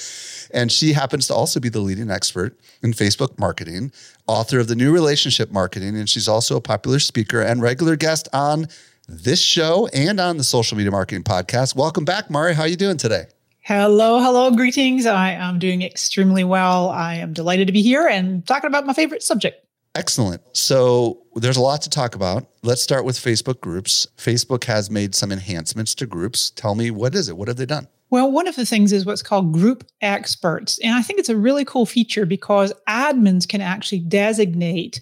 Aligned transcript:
And 0.52 0.70
she 0.70 0.92
happens 0.92 1.26
to 1.26 1.34
also 1.34 1.58
be 1.58 1.70
the 1.70 1.80
leading 1.80 2.10
expert 2.10 2.56
in 2.82 2.92
Facebook 2.92 3.36
marketing, 3.36 3.90
author 4.28 4.60
of 4.60 4.68
the 4.68 4.76
new 4.76 4.92
relationship 4.92 5.50
marketing. 5.50 5.96
And 5.96 6.08
she's 6.08 6.28
also 6.28 6.56
a 6.56 6.60
popular 6.60 7.00
speaker 7.00 7.40
and 7.40 7.60
regular 7.60 7.96
guest 7.96 8.28
on 8.32 8.66
this 9.08 9.40
show 9.40 9.88
and 9.92 10.20
on 10.20 10.36
the 10.36 10.44
social 10.44 10.76
media 10.76 10.92
marketing 10.92 11.24
podcast. 11.24 11.74
Welcome 11.74 12.04
back, 12.04 12.30
Mari. 12.30 12.54
How 12.54 12.62
are 12.62 12.68
you 12.68 12.76
doing 12.76 12.96
today? 12.96 13.24
Hello, 13.62 14.20
hello, 14.20 14.52
greetings. 14.52 15.06
I 15.06 15.30
am 15.32 15.58
doing 15.58 15.82
extremely 15.82 16.44
well. 16.44 16.90
I 16.90 17.14
am 17.14 17.32
delighted 17.32 17.66
to 17.66 17.72
be 17.72 17.82
here 17.82 18.06
and 18.06 18.46
talking 18.46 18.68
about 18.68 18.86
my 18.86 18.92
favorite 18.92 19.24
subject. 19.24 19.65
Excellent. 19.96 20.42
So 20.52 21.22
there's 21.36 21.56
a 21.56 21.62
lot 21.62 21.80
to 21.82 21.90
talk 21.90 22.14
about. 22.14 22.46
Let's 22.62 22.82
start 22.82 23.06
with 23.06 23.16
Facebook 23.16 23.60
groups. 23.60 24.06
Facebook 24.18 24.64
has 24.64 24.90
made 24.90 25.14
some 25.14 25.32
enhancements 25.32 25.94
to 25.96 26.06
groups. 26.06 26.50
Tell 26.50 26.74
me, 26.74 26.90
what 26.90 27.14
is 27.14 27.30
it? 27.30 27.36
What 27.38 27.48
have 27.48 27.56
they 27.56 27.64
done? 27.64 27.88
Well, 28.10 28.30
one 28.30 28.46
of 28.46 28.56
the 28.56 28.66
things 28.66 28.92
is 28.92 29.06
what's 29.06 29.22
called 29.22 29.52
group 29.52 29.84
experts. 30.02 30.78
And 30.80 30.94
I 30.94 31.00
think 31.00 31.18
it's 31.18 31.30
a 31.30 31.36
really 31.36 31.64
cool 31.64 31.86
feature 31.86 32.26
because 32.26 32.74
admins 32.86 33.48
can 33.48 33.62
actually 33.62 34.00
designate 34.00 35.00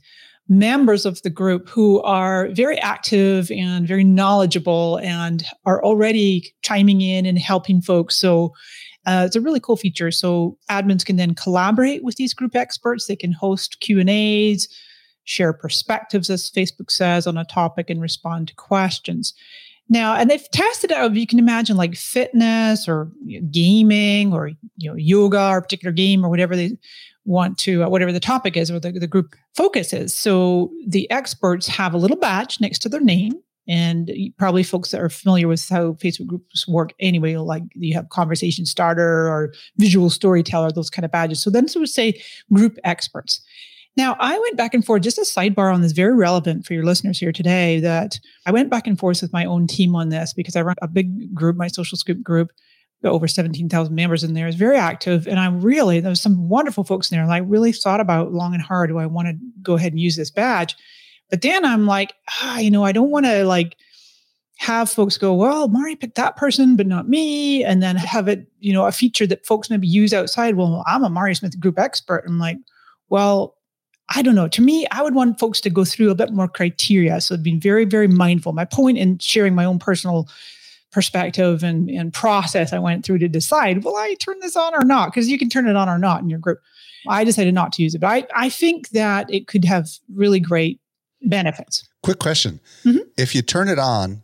members 0.49 1.05
of 1.05 1.21
the 1.23 1.31
group 1.31 1.69
who 1.69 2.01
are 2.03 2.49
very 2.51 2.79
active 2.79 3.51
and 3.51 3.89
very 3.89 4.05
knowledgeable 4.05 4.99
and 4.99 5.43
are 5.65 5.83
already 5.85 6.55
chiming 6.63 7.01
in 7.01 7.27
and 7.27 7.39
helping 7.39 7.81
folks. 7.81 8.17
So 8.17 8.53
uh, 9.07 9.25
it's 9.27 9.37
a 9.37 9.41
really 9.41 9.61
cool 9.61 9.77
feature. 9.77 10.11
So 10.11 10.57
admins 10.71 11.05
can 11.05 11.17
then 11.17 11.35
collaborate 11.35 12.03
with 12.03 12.17
these 12.17 12.35
group 12.35 12.57
experts. 12.57 13.07
They 13.07 13.17
can 13.17 13.33
host 13.33 13.81
Q 13.81 14.01
and 14.01 14.11
A's, 14.11 14.69
share 15.25 15.53
perspectives, 15.53 16.31
as 16.31 16.51
Facebook 16.51 16.91
says, 16.91 17.27
on 17.27 17.37
a 17.37 17.45
topic, 17.45 17.91
and 17.91 18.01
respond 18.01 18.49
to 18.49 18.55
questions. 18.55 19.35
Now, 19.89 20.15
and 20.15 20.31
they've 20.31 20.51
tested 20.51 20.93
out. 20.93 21.15
You 21.15 21.27
can 21.27 21.39
imagine 21.39 21.77
like 21.77 21.95
fitness 21.95 22.89
or 22.89 23.11
you 23.25 23.41
know, 23.41 23.49
gaming 23.51 24.33
or 24.33 24.49
you 24.77 24.91
know 24.91 24.97
yoga 24.97 25.49
or 25.51 25.61
particular 25.61 25.93
game 25.93 26.25
or 26.25 26.31
whatever 26.31 26.57
they 26.57 26.77
want 27.27 27.59
to, 27.59 27.85
uh, 27.85 27.89
whatever 27.89 28.13
the 28.13 28.21
topic 28.21 28.57
is 28.57 28.71
or 28.71 28.79
the, 28.79 28.93
the 28.93 29.07
group 29.07 29.35
focus 29.55 29.93
is. 29.93 30.15
So 30.15 30.71
the 30.87 31.11
experts 31.11 31.67
have 31.67 31.95
a 31.95 31.99
little 31.99 32.17
badge 32.17 32.61
next 32.61 32.81
to 32.81 32.89
their 32.89 33.01
name 33.01 33.33
and 33.67 34.11
probably 34.39 34.63
folks 34.63 34.91
that 34.91 35.01
are 35.01 35.09
familiar 35.09 35.49
with 35.49 35.67
how 35.69 35.93
Facebook 35.95 36.27
groups 36.27 36.69
work 36.69 36.93
anyway, 37.01 37.37
like 37.37 37.63
you 37.75 37.95
have 37.95 38.09
conversation 38.11 38.67
starter 38.67 39.29
or 39.29 39.53
visual 39.79 40.11
storyteller, 40.11 40.71
those 40.71 40.91
kind 40.91 41.05
of 41.05 41.11
badges. 41.11 41.43
So 41.43 41.51
then 41.51 41.69
so 41.69 41.81
would 41.81 41.89
say 41.89 42.21
group 42.53 42.77
experts. 42.85 43.43
Now, 43.97 44.17
I 44.19 44.39
went 44.39 44.57
back 44.57 44.75
and 44.75 44.85
forth, 44.85 45.03
just 45.03 45.19
a 45.19 45.23
sidebar 45.23 45.73
on 45.73 45.81
this, 45.81 45.93
very 45.93 46.15
relevant 46.15 46.67
for 46.67 46.75
your 46.75 46.85
listeners 46.85 47.19
here 47.19 47.31
today, 47.31 47.79
that 47.81 48.19
I 48.45 48.51
went 48.51 48.69
back 48.69 48.89
and 48.89 48.99
forth 48.99 49.23
with 49.23 49.33
my 49.33 49.45
own 49.45 49.69
team 49.69 49.95
on 49.95 50.09
this 50.09 50.33
because 50.33 50.57
I 50.57 50.63
run 50.63 50.75
a 50.83 50.89
big 50.89 51.33
group, 51.33 51.57
my 51.57 51.69
social 51.69 51.97
scoop 51.97 52.21
group, 52.21 52.51
over 53.05 53.29
17,000 53.29 53.95
members 53.95 54.25
in 54.25 54.35
there, 54.35 54.49
is 54.49 54.57
very 54.57 54.77
active. 54.77 55.29
And 55.29 55.39
I 55.39 55.49
really, 55.49 56.01
there 56.01 56.11
was 56.11 56.21
some 56.21 56.49
wonderful 56.49 56.83
folks 56.83 57.11
in 57.11 57.17
there. 57.17 57.23
And 57.23 57.33
I 57.33 57.39
really 57.39 57.71
thought 57.73 58.01
about 58.01 58.33
long 58.33 58.53
and 58.53 58.63
hard, 58.63 58.91
do 58.91 58.99
I 58.99 59.07
want 59.07 59.29
to 59.29 59.37
go 59.63 59.75
ahead 59.75 59.93
and 59.93 60.01
use 60.01 60.17
this 60.17 60.31
badge? 60.31 60.75
But 61.35 61.43
then 61.43 61.65
I'm 61.65 61.85
like, 61.85 62.15
ah, 62.31 62.61
you 62.61 62.71
know, 62.71 62.85
I 62.85 62.93
don't 62.93 63.11
want 63.11 63.27
to 63.27 63.43
like 63.43 63.77
have 64.59 64.89
folks 64.89 65.19
go, 65.19 65.35
well, 65.35 65.67
Mari 65.67 65.97
picked 65.97 66.15
that 66.15 66.37
person, 66.37 66.77
but 66.77 66.87
not 66.87 67.09
me. 67.09 67.65
And 67.65 67.83
then 67.83 67.97
have 67.97 68.29
it, 68.29 68.47
you 68.61 68.73
know, 68.73 68.87
a 68.87 68.93
feature 68.93 69.27
that 69.27 69.45
folks 69.45 69.69
maybe 69.69 69.89
use 69.89 70.15
outside. 70.15 70.55
Well, 70.55 70.85
I'm 70.87 71.03
a 71.03 71.11
Mari 71.11 71.35
Smith 71.35 71.59
group 71.59 71.77
expert. 71.77 72.23
I'm 72.29 72.39
like, 72.39 72.59
well, 73.09 73.57
I 74.15 74.23
don't 74.23 74.37
know. 74.37 74.47
To 74.47 74.63
me, 74.63 74.87
I 74.93 75.03
would 75.03 75.17
want 75.17 75.41
folks 75.41 75.61
to 75.63 75.71
go 75.71 75.85
through 75.85 76.13
a 76.13 76.15
bit 76.15 76.33
more 76.33 76.47
criteria. 76.47 77.21
So 77.21 77.37
being 77.37 77.59
very, 77.59 77.85
very 77.85 78.07
mindful. 78.07 78.53
My 78.53 78.65
point 78.65 78.97
in 78.97 79.19
sharing 79.19 79.57
my 79.57 79.65
own 79.65 79.81
personal 79.81 80.29
perspective 80.93 81.65
and, 81.65 81.91
and 81.91 82.15
process 82.15 82.73
I 82.73 82.79
went 82.79 83.05
through 83.05 83.19
to 83.19 83.29
decide, 83.29 83.83
will 83.83 83.97
I 83.97 84.15
turn 84.21 84.39
this 84.39 84.55
on 84.55 84.73
or 84.73 84.85
not? 84.85 85.07
Because 85.07 85.29
you 85.29 85.37
can 85.37 85.49
turn 85.49 85.67
it 85.67 85.75
on 85.75 85.89
or 85.89 85.99
not 85.99 86.23
in 86.23 86.31
your 86.31 86.39
group. 86.39 86.61
I 87.09 87.25
decided 87.25 87.55
not 87.55 87.73
to 87.73 87.83
use 87.83 87.97
it. 87.97 88.01
But 88.03 88.07
I, 88.07 88.27
I 88.37 88.49
think 88.51 88.91
that 88.91 89.29
it 89.35 89.49
could 89.49 89.65
have 89.65 89.89
really 90.15 90.39
great 90.39 90.81
benefits. 91.25 91.89
Quick 92.03 92.19
question. 92.19 92.61
Mm-hmm. 92.85 92.99
If 93.17 93.35
you 93.35 93.43
turn 93.43 93.69
it 93.69 93.79
on, 93.79 94.23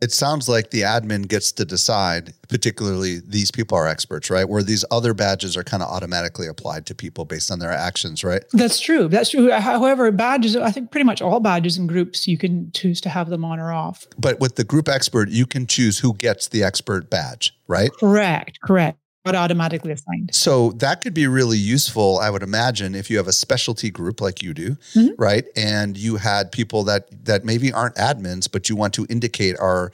it 0.00 0.12
sounds 0.12 0.48
like 0.48 0.70
the 0.70 0.80
admin 0.80 1.28
gets 1.28 1.52
to 1.52 1.64
decide, 1.64 2.32
particularly 2.48 3.20
these 3.26 3.50
people 3.50 3.76
are 3.76 3.86
experts, 3.86 4.30
right? 4.30 4.48
Where 4.48 4.62
these 4.62 4.84
other 4.90 5.12
badges 5.12 5.56
are 5.56 5.64
kind 5.64 5.82
of 5.82 5.90
automatically 5.90 6.46
applied 6.46 6.86
to 6.86 6.94
people 6.94 7.26
based 7.26 7.50
on 7.50 7.58
their 7.58 7.72
actions, 7.72 8.24
right? 8.24 8.42
That's 8.52 8.80
true. 8.80 9.08
That's 9.08 9.30
true. 9.30 9.50
However, 9.50 10.10
badges, 10.10 10.56
I 10.56 10.70
think 10.70 10.90
pretty 10.90 11.04
much 11.04 11.20
all 11.20 11.40
badges 11.40 11.76
and 11.76 11.88
groups, 11.88 12.26
you 12.26 12.38
can 12.38 12.72
choose 12.72 13.00
to 13.02 13.10
have 13.10 13.28
them 13.28 13.44
on 13.44 13.60
or 13.60 13.72
off. 13.72 14.06
But 14.18 14.40
with 14.40 14.56
the 14.56 14.64
group 14.64 14.88
expert, 14.88 15.28
you 15.28 15.44
can 15.44 15.66
choose 15.66 15.98
who 15.98 16.14
gets 16.14 16.48
the 16.48 16.62
expert 16.62 17.10
badge, 17.10 17.54
right? 17.68 17.90
Correct. 17.92 18.58
Correct 18.62 18.99
but 19.24 19.34
automatically 19.34 19.92
assigned. 19.92 20.34
So 20.34 20.72
that 20.72 21.02
could 21.02 21.14
be 21.14 21.26
really 21.26 21.58
useful, 21.58 22.18
I 22.18 22.30
would 22.30 22.42
imagine, 22.42 22.94
if 22.94 23.10
you 23.10 23.18
have 23.18 23.28
a 23.28 23.32
specialty 23.32 23.90
group 23.90 24.20
like 24.20 24.42
you 24.42 24.54
do, 24.54 24.70
mm-hmm. 24.94 25.20
right? 25.20 25.44
And 25.56 25.96
you 25.96 26.16
had 26.16 26.52
people 26.52 26.84
that 26.84 27.24
that 27.24 27.44
maybe 27.44 27.72
aren't 27.72 27.96
admins, 27.96 28.50
but 28.50 28.68
you 28.68 28.76
want 28.76 28.94
to 28.94 29.06
indicate 29.10 29.58
are 29.58 29.92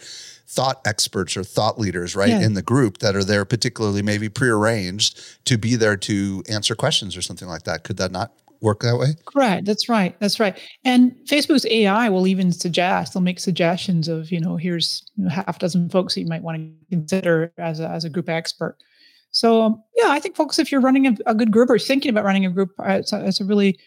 thought 0.49 0.81
experts 0.87 1.37
or 1.37 1.43
thought 1.43 1.79
leaders, 1.79 2.15
right, 2.15 2.29
yeah. 2.29 2.41
in 2.41 2.55
the 2.55 2.63
group 2.63 2.99
that 2.99 3.17
are 3.17 3.25
there, 3.25 3.45
particularly 3.45 4.01
maybe 4.01 4.29
prearranged 4.29 5.21
to 5.45 5.59
be 5.59 5.75
there 5.75 5.97
to 5.97 6.43
answer 6.49 6.77
questions 6.77 7.17
or 7.17 7.23
something 7.23 7.49
like 7.49 7.65
that. 7.65 7.83
Could 7.83 7.97
that 7.97 8.13
not 8.13 8.33
work 8.61 8.81
that 8.81 8.97
way? 8.97 9.15
Correct. 9.27 9.67
That's 9.67 9.89
right. 9.89 10.19
That's 10.21 10.39
right. 10.39 10.57
And 10.85 11.17
Facebook's 11.27 11.67
AI 11.67 12.09
will 12.09 12.27
even 12.27 12.53
suggest, 12.53 13.13
they'll 13.13 13.23
make 13.23 13.41
suggestions 13.41 14.09
of, 14.09 14.31
you 14.31 14.41
know, 14.41 14.57
here's 14.57 15.05
you 15.17 15.25
know, 15.25 15.31
half 15.31 15.57
a 15.57 15.59
dozen 15.59 15.91
folks 15.91 16.15
that 16.15 16.21
you 16.21 16.29
might 16.29 16.43
want 16.43 16.59
to 16.59 16.97
consider 16.97 17.53
as 17.59 17.81
a, 17.81 17.89
as 17.89 18.05
a 18.05 18.11
group 18.11 18.29
expert. 18.29 18.77
So 19.37 19.61
um, 19.61 19.83
yeah, 19.95 20.09
I 20.09 20.19
think 20.19 20.35
folks, 20.35 20.59
if 20.59 20.73
you're 20.73 20.81
running 20.81 21.07
a, 21.07 21.17
a, 21.27 21.35
good 21.35 21.51
group 21.51 21.69
or 21.69 21.79
thinking 21.79 22.09
about 22.09 22.25
running 22.25 22.47
a 22.47 22.51
group, 22.51 22.71
uh, 22.81 22.93
it's, 22.93 23.13
a, 23.13 23.23
it's 23.27 23.39
a 23.39 23.45
really 23.45 23.79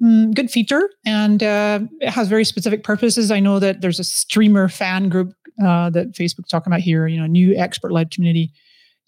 mm, 0.00 0.32
good 0.32 0.52
feature 0.52 0.88
and 1.04 1.42
uh, 1.42 1.80
it 2.00 2.10
has 2.10 2.28
very 2.28 2.44
specific 2.44 2.84
purposes. 2.84 3.32
I 3.32 3.40
know 3.40 3.58
that 3.58 3.80
there's 3.80 3.98
a 3.98 4.04
streamer 4.04 4.68
fan 4.68 5.08
group 5.08 5.32
uh, 5.60 5.90
that 5.90 6.12
Facebook's 6.12 6.48
talking 6.48 6.72
about 6.72 6.80
here. 6.80 7.08
You 7.08 7.18
know, 7.18 7.26
new 7.26 7.56
expert-led 7.56 8.12
community 8.12 8.52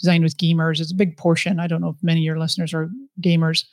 designed 0.01 0.25
with 0.25 0.37
gamers. 0.39 0.81
It's 0.81 0.91
a 0.91 0.97
big 0.97 1.17
portion. 1.17 1.61
I 1.61 1.69
don't 1.69 1.81
know 1.81 1.91
if 1.91 2.03
many 2.03 2.21
of 2.21 2.25
your 2.25 2.41
listeners 2.41 2.75
are 2.75 2.91
gamers. 3.21 3.65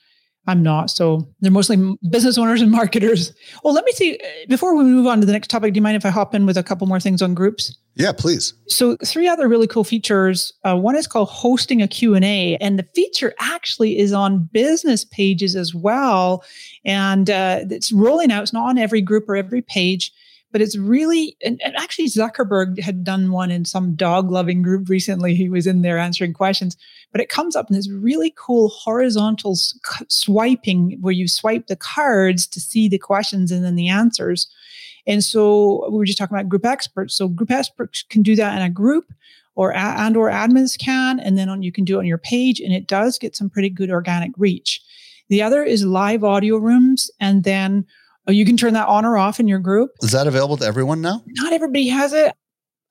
I'm 0.46 0.62
not. 0.62 0.90
So 0.90 1.28
they're 1.40 1.52
mostly 1.52 1.98
business 2.10 2.38
owners 2.38 2.62
and 2.62 2.70
marketers. 2.72 3.34
Well, 3.64 3.74
let 3.74 3.86
me 3.86 3.94
see. 3.94 4.20
Before 4.50 4.76
we 4.76 4.84
move 4.84 5.08
on 5.08 5.22
to 5.22 5.26
the 5.26 5.32
next 5.32 5.50
topic, 5.50 5.74
do 5.74 5.78
you 5.78 5.82
mind 5.82 5.96
if 5.96 6.06
I 6.06 6.10
hop 6.10 6.36
in 6.36 6.46
with 6.46 6.58
a 6.58 6.64
couple 6.64 6.86
more 6.86 7.00
things 7.00 7.22
on 7.22 7.34
groups? 7.34 7.78
Yeah, 7.96 8.12
please. 8.12 8.54
So 8.68 8.98
three 9.06 9.28
other 9.28 9.48
really 9.48 9.68
cool 9.68 9.84
features. 9.84 10.52
Uh, 10.64 10.76
one 10.76 10.96
is 10.96 11.08
called 11.08 11.30
hosting 11.30 11.82
a 11.82 11.88
Q&A. 11.88 12.58
And 12.58 12.78
the 12.78 12.88
feature 12.94 13.34
actually 13.40 14.00
is 14.00 14.12
on 14.12 14.50
business 14.52 15.06
pages 15.06 15.56
as 15.56 15.74
well. 15.74 16.44
And 16.84 17.30
uh, 17.30 17.62
it's 17.70 17.92
rolling 17.92 18.32
out. 18.32 18.44
It's 18.44 18.54
not 18.54 18.68
on 18.68 18.78
every 18.78 19.02
group 19.02 19.30
or 19.30 19.36
every 19.36 19.62
page 19.62 20.12
but 20.54 20.62
it's 20.62 20.78
really 20.78 21.36
and, 21.44 21.62
and, 21.62 21.76
actually 21.76 22.08
zuckerberg 22.08 22.80
had 22.80 23.04
done 23.04 23.32
one 23.32 23.52
in 23.52 23.66
some 23.66 23.96
dog 23.96 24.32
loving 24.32 24.62
group 24.62 24.88
recently. 24.88 25.36
He 25.36 25.50
was 25.50 25.68
in 25.68 25.82
there 25.82 25.98
answering 25.98 26.32
questions 26.32 26.78
but 27.14 27.22
it 27.22 27.30
comes 27.30 27.56
up 27.56 27.70
in 27.70 27.76
this 27.76 27.90
really 27.90 28.34
cool 28.36 28.70
horizontal 28.70 29.56
swiping 29.56 30.98
where 31.00 31.14
you 31.14 31.28
swipe 31.28 31.68
the 31.68 31.76
cards 31.76 32.48
to 32.48 32.60
see 32.60 32.90
the 32.90 32.98
questions 32.98 33.52
and 33.52 33.64
then 33.64 33.76
the 33.76 33.88
answers. 33.88 34.48
And 35.06 35.24
so 35.24 35.88
we 35.92 35.98
were 35.98 36.06
just 36.06 36.18
talking 36.18 36.36
about 36.36 36.50
group 36.50 36.66
experts. 36.66 37.16
So 37.16 37.28
group 37.28 37.52
experts 37.52 38.04
can 38.10 38.24
do 38.24 38.36
that 38.36 38.56
in 38.58 38.64
a 38.64 38.70
group 38.70 39.14
or 39.56 39.76
and 39.76 40.18
or 40.18 40.32
admins 40.32 40.78
can 40.78 41.20
and 41.20 41.38
then 41.38 41.50
on 41.50 41.62
you 41.62 41.72
can 41.72 41.86
do 41.86 41.98
it 41.98 42.00
on 42.00 42.08
your 42.08 42.18
page 42.18 42.60
and 42.60 42.74
it 42.74 42.88
does 42.88 43.20
get 43.20 43.36
some 43.36 43.50
pretty 43.50 43.70
good 43.70 43.92
organic 43.92 44.32
reach. 44.36 44.82
The 45.30 45.44
other 45.44 45.64
is 45.64 45.86
live 45.86 46.24
audio 46.24 46.58
rooms 46.58 47.12
and 47.20 47.44
then 47.44 47.86
Oh, 48.28 48.32
you 48.32 48.46
can 48.46 48.58
turn 48.58 48.74
that 48.74 48.88
on 48.88 49.06
or 49.06 49.18
off 49.18 49.40
in 49.40 49.48
your 49.48 49.60
group. 49.60 49.92
Is 50.02 50.12
that 50.12 50.28
available 50.28 50.58
to 50.58 50.66
everyone 50.66 51.02
now? 51.02 51.24
Not 51.28 51.54
everybody 51.54 51.88
has 51.90 52.14
it. 52.14 52.34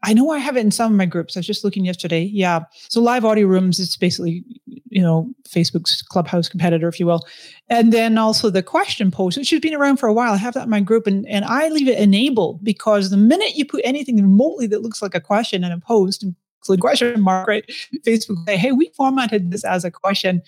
I 0.05 0.13
know 0.15 0.31
I 0.31 0.39
have 0.39 0.57
it 0.57 0.61
in 0.61 0.73
some 0.73 0.93
of 0.93 0.99
my 0.99 1.07
groups. 1.07 1.37
I 1.37 1.41
was 1.41 1.47
just 1.47 1.63
looking 1.63 1.85
yesterday. 1.85 2.25
Yeah. 2.25 2.65
So 2.89 3.01
live 3.01 3.25
audio 3.25 3.47
rooms 3.47 3.79
is 3.79 3.97
basically, 3.97 4.45
you 4.91 5.01
know, 5.01 5.33
Facebook's 5.49 6.03
clubhouse 6.03 6.49
competitor, 6.49 6.89
if 6.89 6.99
you 6.99 7.07
will. 7.07 7.25
And 7.69 7.93
then 7.93 8.19
also 8.19 8.51
the 8.51 8.65
question 8.65 9.13
post, 9.13 9.39
which 9.39 9.51
has 9.51 9.61
been 9.61 9.75
around 9.75 9.99
for 9.99 10.09
a 10.09 10.13
while. 10.13 10.33
I 10.33 10.39
have 10.39 10.55
that 10.55 10.65
in 10.65 10.71
my 10.71 10.81
group 10.81 11.07
and, 11.07 11.27
and 11.29 11.45
I 11.45 11.69
leave 11.69 11.89
it 11.89 11.99
enabled 11.99 12.65
because 12.65 13.11
the 13.11 13.17
minute 13.17 13.55
you 13.55 13.65
put 13.65 13.83
anything 13.85 14.17
remotely 14.17 14.67
that 14.69 14.83
looks 14.83 15.03
like 15.03 15.15
a 15.15 15.21
question 15.21 15.63
in 15.63 15.71
a 15.71 15.79
post, 15.79 16.25
include 16.25 16.81
question 16.81 17.21
mark, 17.21 17.47
right? 17.47 17.65
Facebook 18.05 18.45
say, 18.47 18.57
hey, 18.57 18.73
we 18.73 18.91
formatted 18.97 19.53
this 19.53 19.65
as 19.65 19.85
a 19.85 19.91
question 19.91 20.43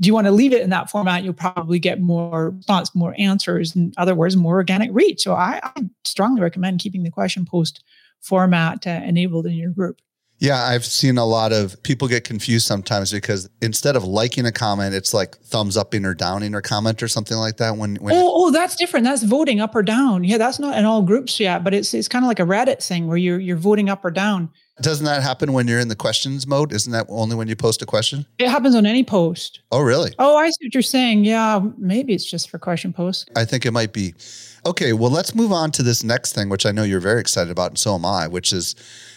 do 0.00 0.08
you 0.08 0.14
want 0.14 0.26
to 0.26 0.32
leave 0.32 0.52
it 0.52 0.62
in 0.62 0.70
that 0.70 0.90
format? 0.90 1.22
You'll 1.22 1.34
probably 1.34 1.78
get 1.78 2.00
more 2.00 2.50
response, 2.50 2.94
more 2.94 3.14
answers, 3.18 3.76
in 3.76 3.92
other 3.96 4.14
words, 4.14 4.36
more 4.36 4.56
organic 4.56 4.90
reach. 4.92 5.22
So 5.22 5.34
I, 5.34 5.60
I 5.62 5.82
strongly 6.04 6.40
recommend 6.40 6.80
keeping 6.80 7.04
the 7.04 7.10
question 7.10 7.44
post 7.44 7.84
format 8.20 8.86
uh, 8.86 9.00
enabled 9.04 9.46
in 9.46 9.52
your 9.52 9.70
group. 9.70 10.00
Yeah, 10.40 10.64
I've 10.64 10.84
seen 10.84 11.16
a 11.16 11.24
lot 11.24 11.52
of 11.52 11.80
people 11.84 12.08
get 12.08 12.24
confused 12.24 12.66
sometimes 12.66 13.12
because 13.12 13.48
instead 13.62 13.94
of 13.94 14.04
liking 14.04 14.44
a 14.46 14.52
comment, 14.52 14.94
it's 14.94 15.14
like 15.14 15.36
thumbs 15.38 15.76
upping 15.76 16.04
or 16.04 16.12
downing 16.12 16.54
or 16.54 16.60
comment 16.60 17.02
or 17.02 17.08
something 17.08 17.36
like 17.36 17.58
that. 17.58 17.76
When, 17.76 17.96
when 17.96 18.14
oh, 18.14 18.32
oh, 18.34 18.50
that's 18.50 18.74
different. 18.74 19.04
That's 19.04 19.22
voting 19.22 19.60
up 19.60 19.76
or 19.76 19.82
down. 19.82 20.24
Yeah, 20.24 20.38
that's 20.38 20.58
not 20.58 20.76
in 20.76 20.84
all 20.84 21.02
groups 21.02 21.38
yet, 21.38 21.62
but 21.62 21.72
it's 21.72 21.94
it's 21.94 22.08
kind 22.08 22.24
of 22.24 22.28
like 22.28 22.40
a 22.40 22.44
Reddit 22.44 22.82
thing 22.82 23.06
where 23.06 23.16
you're 23.16 23.38
you're 23.38 23.56
voting 23.56 23.88
up 23.88 24.04
or 24.04 24.10
down. 24.10 24.50
Doesn't 24.80 25.06
that 25.06 25.22
happen 25.22 25.52
when 25.52 25.68
you're 25.68 25.78
in 25.78 25.88
the 25.88 25.94
questions 25.94 26.46
mode? 26.46 26.72
Isn't 26.72 26.92
that 26.92 27.06
only 27.08 27.36
when 27.36 27.46
you 27.46 27.54
post 27.54 27.80
a 27.82 27.86
question? 27.86 28.26
It 28.38 28.48
happens 28.48 28.74
on 28.74 28.86
any 28.86 29.04
post. 29.04 29.60
Oh, 29.70 29.80
really? 29.80 30.12
Oh, 30.18 30.36
I 30.36 30.48
see 30.50 30.66
what 30.66 30.74
you're 30.74 30.82
saying. 30.82 31.24
Yeah, 31.24 31.60
maybe 31.78 32.12
it's 32.12 32.28
just 32.28 32.50
for 32.50 32.58
question 32.58 32.92
posts. 32.92 33.26
I 33.36 33.44
think 33.44 33.64
it 33.64 33.70
might 33.70 33.92
be. 33.92 34.14
Okay, 34.66 34.92
well, 34.92 35.10
let's 35.10 35.34
move 35.34 35.52
on 35.52 35.70
to 35.72 35.82
this 35.82 36.02
next 36.02 36.34
thing, 36.34 36.48
which 36.48 36.66
I 36.66 36.72
know 36.72 36.82
you're 36.82 36.98
very 36.98 37.20
excited 37.20 37.50
about, 37.50 37.70
and 37.72 37.78
so 37.78 37.94
am 37.94 38.04
I, 38.04 38.26
which 38.26 38.52
is 38.52 38.74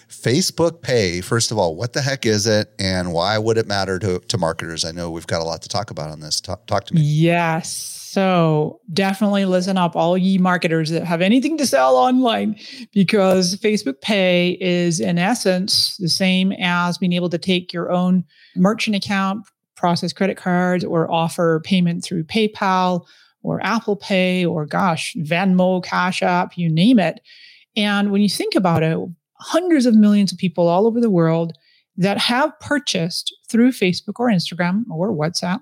Facebook 0.09 0.81
Pay. 0.81 1.21
First 1.21 1.51
of 1.51 1.57
all, 1.57 1.75
what 1.75 1.93
the 1.93 2.01
heck 2.01 2.25
is 2.25 2.45
it, 2.45 2.71
and 2.77 3.11
why 3.11 3.37
would 3.37 3.57
it 3.57 3.65
matter 3.65 3.97
to, 3.99 4.19
to 4.19 4.37
marketers? 4.37 4.85
I 4.85 4.91
know 4.91 5.09
we've 5.09 5.27
got 5.27 5.41
a 5.41 5.45
lot 5.45 5.61
to 5.63 5.69
talk 5.69 5.89
about 5.89 6.11
on 6.11 6.19
this. 6.19 6.39
Talk, 6.39 6.67
talk 6.67 6.85
to 6.85 6.93
me. 6.93 7.01
Yes. 7.01 7.96
So 8.17 8.81
definitely 8.93 9.45
listen 9.45 9.77
up, 9.77 9.95
all 9.95 10.17
ye 10.17 10.39
marketers 10.39 10.89
that 10.89 11.03
have 11.03 11.21
anything 11.21 11.55
to 11.59 11.67
sell 11.67 11.95
online, 11.95 12.59
because 12.91 13.57
Facebook 13.57 14.01
Pay 14.01 14.57
is 14.59 14.99
in 14.99 15.19
essence 15.19 15.97
the 15.97 16.09
same 16.09 16.51
as 16.53 16.97
being 16.97 17.13
able 17.13 17.29
to 17.29 17.37
take 17.37 17.71
your 17.71 17.91
own 17.91 18.25
merchant 18.55 18.95
account, 18.95 19.45
process 19.75 20.13
credit 20.13 20.35
cards, 20.35 20.83
or 20.83 21.11
offer 21.11 21.61
payment 21.63 22.03
through 22.03 22.23
PayPal 22.23 23.05
or 23.43 23.63
Apple 23.63 23.95
Pay 23.95 24.43
or 24.43 24.65
gosh, 24.65 25.15
Venmo, 25.19 25.83
Cash 25.83 26.23
App, 26.23 26.57
you 26.57 26.69
name 26.71 26.97
it. 26.97 27.21
And 27.75 28.11
when 28.11 28.23
you 28.23 28.29
think 28.29 28.55
about 28.55 28.81
it, 28.81 28.97
hundreds 29.41 29.85
of 29.85 29.93
millions 29.93 30.31
of 30.31 30.39
people 30.39 30.67
all 30.67 30.87
over 30.87 30.99
the 30.99 31.11
world 31.11 31.53
that 31.97 32.17
have 32.17 32.59
purchased 32.61 33.31
through 33.47 33.73
Facebook 33.73 34.15
or 34.17 34.27
Instagram 34.27 34.85
or 34.89 35.11
WhatsApp 35.11 35.59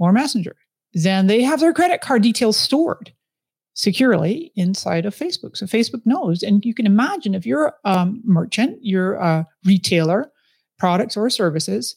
or 0.00 0.10
Messenger 0.10 0.56
then 0.96 1.26
they 1.26 1.42
have 1.42 1.60
their 1.60 1.74
credit 1.74 2.00
card 2.00 2.22
details 2.22 2.56
stored 2.56 3.12
securely 3.74 4.50
inside 4.56 5.04
of 5.04 5.14
Facebook. 5.14 5.54
So 5.54 5.66
Facebook 5.66 6.00
knows. 6.06 6.42
And 6.42 6.64
you 6.64 6.72
can 6.72 6.86
imagine 6.86 7.34
if 7.34 7.44
you're 7.44 7.74
a 7.84 7.90
um, 7.90 8.22
merchant, 8.24 8.78
you're 8.80 9.14
a 9.14 9.46
retailer, 9.66 10.32
products 10.78 11.14
or 11.14 11.28
services, 11.28 11.94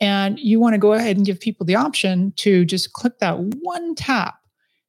and 0.00 0.40
you 0.40 0.58
want 0.58 0.74
to 0.74 0.78
go 0.78 0.94
ahead 0.94 1.16
and 1.16 1.24
give 1.24 1.38
people 1.38 1.64
the 1.64 1.76
option 1.76 2.32
to 2.38 2.64
just 2.64 2.92
click 2.92 3.20
that 3.20 3.38
one 3.38 3.94
tap, 3.94 4.34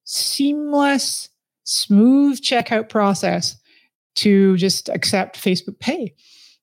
seamless, 0.05 1.29
smooth 1.63 2.41
checkout 2.41 2.89
process 2.89 3.55
to 4.15 4.57
just 4.57 4.89
accept 4.89 5.39
Facebook 5.39 5.79
Pay 5.79 6.15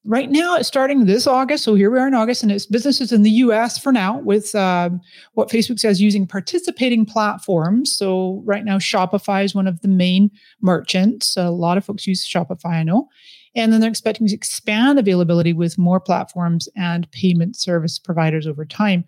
right 0.05 0.29
now 0.29 0.55
it's 0.55 0.67
starting 0.67 1.05
this 1.05 1.27
August. 1.27 1.63
So 1.63 1.75
here 1.75 1.91
we 1.91 1.99
are 1.99 2.07
in 2.07 2.13
August, 2.13 2.43
and 2.43 2.51
it's 2.51 2.65
businesses 2.65 3.11
in 3.11 3.23
the 3.23 3.31
US 3.31 3.77
for 3.77 3.91
now 3.91 4.19
with 4.19 4.53
uh, 4.55 4.89
what 5.33 5.49
Facebook 5.49 5.79
says 5.79 6.01
using 6.01 6.25
participating 6.27 7.05
platforms. 7.05 7.95
So 7.95 8.41
right 8.45 8.65
now, 8.65 8.77
Shopify 8.77 9.43
is 9.43 9.55
one 9.55 9.67
of 9.67 9.81
the 9.81 9.87
main 9.87 10.31
merchants. 10.61 11.35
A 11.37 11.49
lot 11.49 11.77
of 11.77 11.85
folks 11.85 12.07
use 12.07 12.27
Shopify, 12.27 12.65
I 12.65 12.83
know. 12.83 13.07
And 13.55 13.73
then 13.73 13.81
they're 13.81 13.89
expecting 13.89 14.27
to 14.27 14.35
expand 14.35 14.99
availability 14.99 15.53
with 15.53 15.77
more 15.77 15.99
platforms 15.99 16.69
and 16.75 17.09
payment 17.11 17.55
service 17.55 17.97
providers 17.97 18.45
over 18.45 18.63
time. 18.63 19.03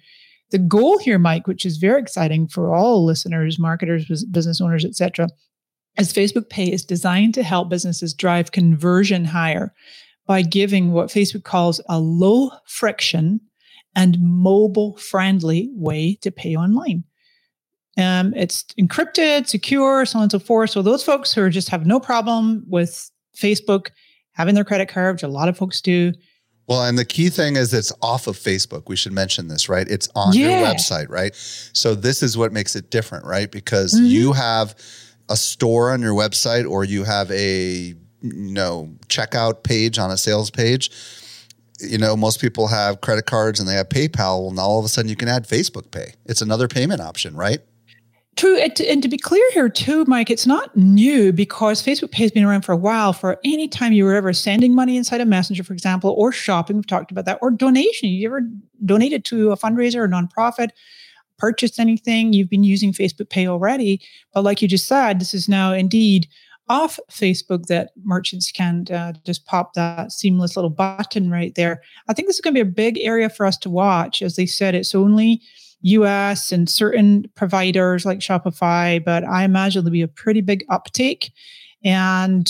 The 0.50 0.58
goal 0.58 0.98
here, 0.98 1.20
Mike, 1.20 1.48
which 1.48 1.66
is 1.66 1.78
very 1.78 2.02
exciting 2.02 2.48
for 2.48 2.74
all 2.74 3.06
listeners, 3.06 3.58
marketers, 3.58 4.26
business 4.26 4.60
owners, 4.60 4.84
etc., 4.84 5.30
is 5.98 6.14
Facebook 6.14 6.50
Pay 6.50 6.72
is 6.72 6.86
designed 6.86 7.34
to 7.34 7.44
help 7.44 7.70
businesses 7.70 8.14
drive 8.14 8.52
conversion 8.52 9.26
higher 9.26 9.74
by 10.28 10.42
giving 10.42 10.92
what 10.92 11.10
Facebook 11.10 11.44
calls 11.44 11.82
a 11.90 12.00
low 12.00 12.52
friction 12.66 13.42
and 13.96 14.18
mobile 14.22 14.98
friendly 14.98 15.70
way 15.74 16.18
to 16.22 16.32
pay 16.32 16.56
online. 16.56 17.04
Um, 17.98 18.34
it's 18.36 18.64
encrypted, 18.80 19.48
secure, 19.48 20.06
so 20.06 20.20
on 20.20 20.24
and 20.24 20.32
so 20.32 20.40
forth. 20.40 20.70
So 20.70 20.82
those 20.82 21.04
folks 21.04 21.34
who 21.34 21.42
are 21.42 21.50
just 21.50 21.70
have 21.70 21.86
no 21.86 22.00
problem 22.00 22.64
with 22.68 23.12
Facebook 23.36 23.90
having 24.34 24.56
their 24.56 24.64
credit 24.64 24.88
card, 24.88 25.16
which 25.16 25.24
a 25.24 25.28
lot 25.28 25.50
of 25.50 25.58
folks 25.58 25.82
do. 25.82 26.13
Well, 26.68 26.86
and 26.86 26.98
the 26.98 27.06
key 27.06 27.30
thing 27.30 27.58
is 27.58 27.74
it's 27.74 27.92
off 28.01 28.28
of 28.28 28.38
Facebook. 28.38 28.84
We 28.88 28.96
should 28.96 29.12
mention 29.12 29.50
this, 29.50 29.68
right? 29.68 29.88
It's 29.90 30.08
on 30.16 30.34
yeah. 30.34 30.60
your 30.60 30.68
website, 30.68 31.10
right? 31.10 31.36
So 31.36 31.96
this 31.96 32.24
is 32.24 32.38
what 32.38 32.54
makes 32.54 32.75
it 32.75 32.90
different, 32.90 33.25
right? 33.25 33.51
Because 33.51 33.94
mm-hmm. 33.94 34.06
you 34.06 34.34
have 34.34 34.75
a 35.28 35.36
store 35.36 35.92
on 35.92 36.01
your 36.01 36.13
website 36.13 36.70
or 36.70 36.86
you 36.86 37.04
have 37.04 37.30
a 37.32 37.96
you 38.22 38.51
know 38.51 38.90
checkout 39.08 39.63
page 39.63 39.98
on 39.98 40.12
a 40.12 40.18
sales 40.18 40.50
page 40.50 40.92
you 41.80 41.98
know 41.98 42.16
most 42.16 42.40
people 42.40 42.68
have 42.68 43.01
credit 43.01 43.25
cards 43.25 43.60
and 43.60 43.68
they 43.68 43.74
have 43.74 43.90
paypal 43.90 44.50
and 44.50 44.60
all 44.60 44.80
of 44.80 44.86
a 44.86 44.88
sudden 44.88 45.10
you 45.10 45.16
can 45.16 45.28
add 45.28 45.48
facebook 45.48 45.92
pay 45.92 46.13
it's 46.25 46.42
another 46.42 46.68
payment 46.68 47.01
option 47.01 47.36
right 47.36 47.62
True. 48.38 48.58
And 48.58 49.04
to 49.04 49.10
be 49.10 49.18
clear 49.18 49.44
here, 49.51 49.68
too, 49.68 50.06
Mike, 50.08 50.30
it's 50.32 50.48
not 50.48 50.75
new 50.75 51.34
because 51.34 51.84
Facebook 51.84 52.12
Pay 52.12 52.24
has 52.24 52.32
been 52.32 52.46
around 52.46 52.62
for 52.62 52.72
a 52.72 52.78
while. 52.78 53.12
For 53.12 53.38
any 53.44 53.68
time 53.68 53.92
you 53.92 54.06
were 54.06 54.16
ever 54.16 54.32
sending 54.32 54.74
money 54.74 54.96
inside 54.96 55.20
a 55.20 55.25
messenger, 55.25 55.63
for 55.63 55.74
example, 55.74 56.16
or 56.18 56.32
shopping, 56.32 56.78
we've 56.78 56.88
talked 56.88 57.12
about 57.12 57.25
that, 57.25 57.40
or 57.42 57.51
donation. 57.51 58.08
You 58.08 58.28
ever 58.30 58.42
donated 58.86 59.25
to 59.25 59.51
a 59.51 59.58
fundraiser 59.58 59.98
or 59.98 60.08
nonprofit, 60.08 60.70
purchased 61.38 61.78
anything, 61.78 62.32
you've 62.32 62.50
been 62.50 62.63
using 62.63 62.94
Facebook 62.94 63.30
Pay 63.30 63.48
already. 63.48 64.01
But 64.34 64.44
like 64.44 64.62
you 64.62 64.68
just 64.68 64.88
said, 64.88 65.20
this 65.20 65.34
is 65.34 65.50
now 65.50 65.74
indeed 65.74 66.28
off 66.72 66.98
Facebook 67.12 67.66
that 67.66 67.92
merchants 68.06 68.50
can 68.50 68.86
uh, 68.90 69.12
just 69.25 69.46
pop 69.46 69.74
that 69.74 70.13
seamless 70.13 70.56
little 70.56 70.70
button 70.70 71.30
right 71.30 71.54
there. 71.56 71.82
I 72.08 72.13
think 72.13 72.30
this 72.30 72.38
is 72.38 72.42
going 72.42 72.56
to 72.56 72.63
be 72.63 72.70
a 72.70 72.74
big 72.74 72.98
area 73.00 73.30
for 73.30 73.46
us 73.46 73.58
to 73.58 73.70
watch. 73.70 74.22
As 74.22 74.38
they 74.38 74.46
said, 74.46 74.74
it's 74.74 74.96
only 74.96 75.42
US 75.82 76.54
and 76.54 76.70
certain 76.70 77.30
providers 77.36 78.06
like 78.06 78.20
Shopify, 78.20 79.04
but 79.04 79.25
I 79.25 79.44
imagine 79.44 79.84
there'll 79.84 79.92
be 79.92 80.01
a 80.01 80.08
pretty 80.08 80.40
big 80.40 80.63
uptake. 80.70 81.34
And 81.84 82.50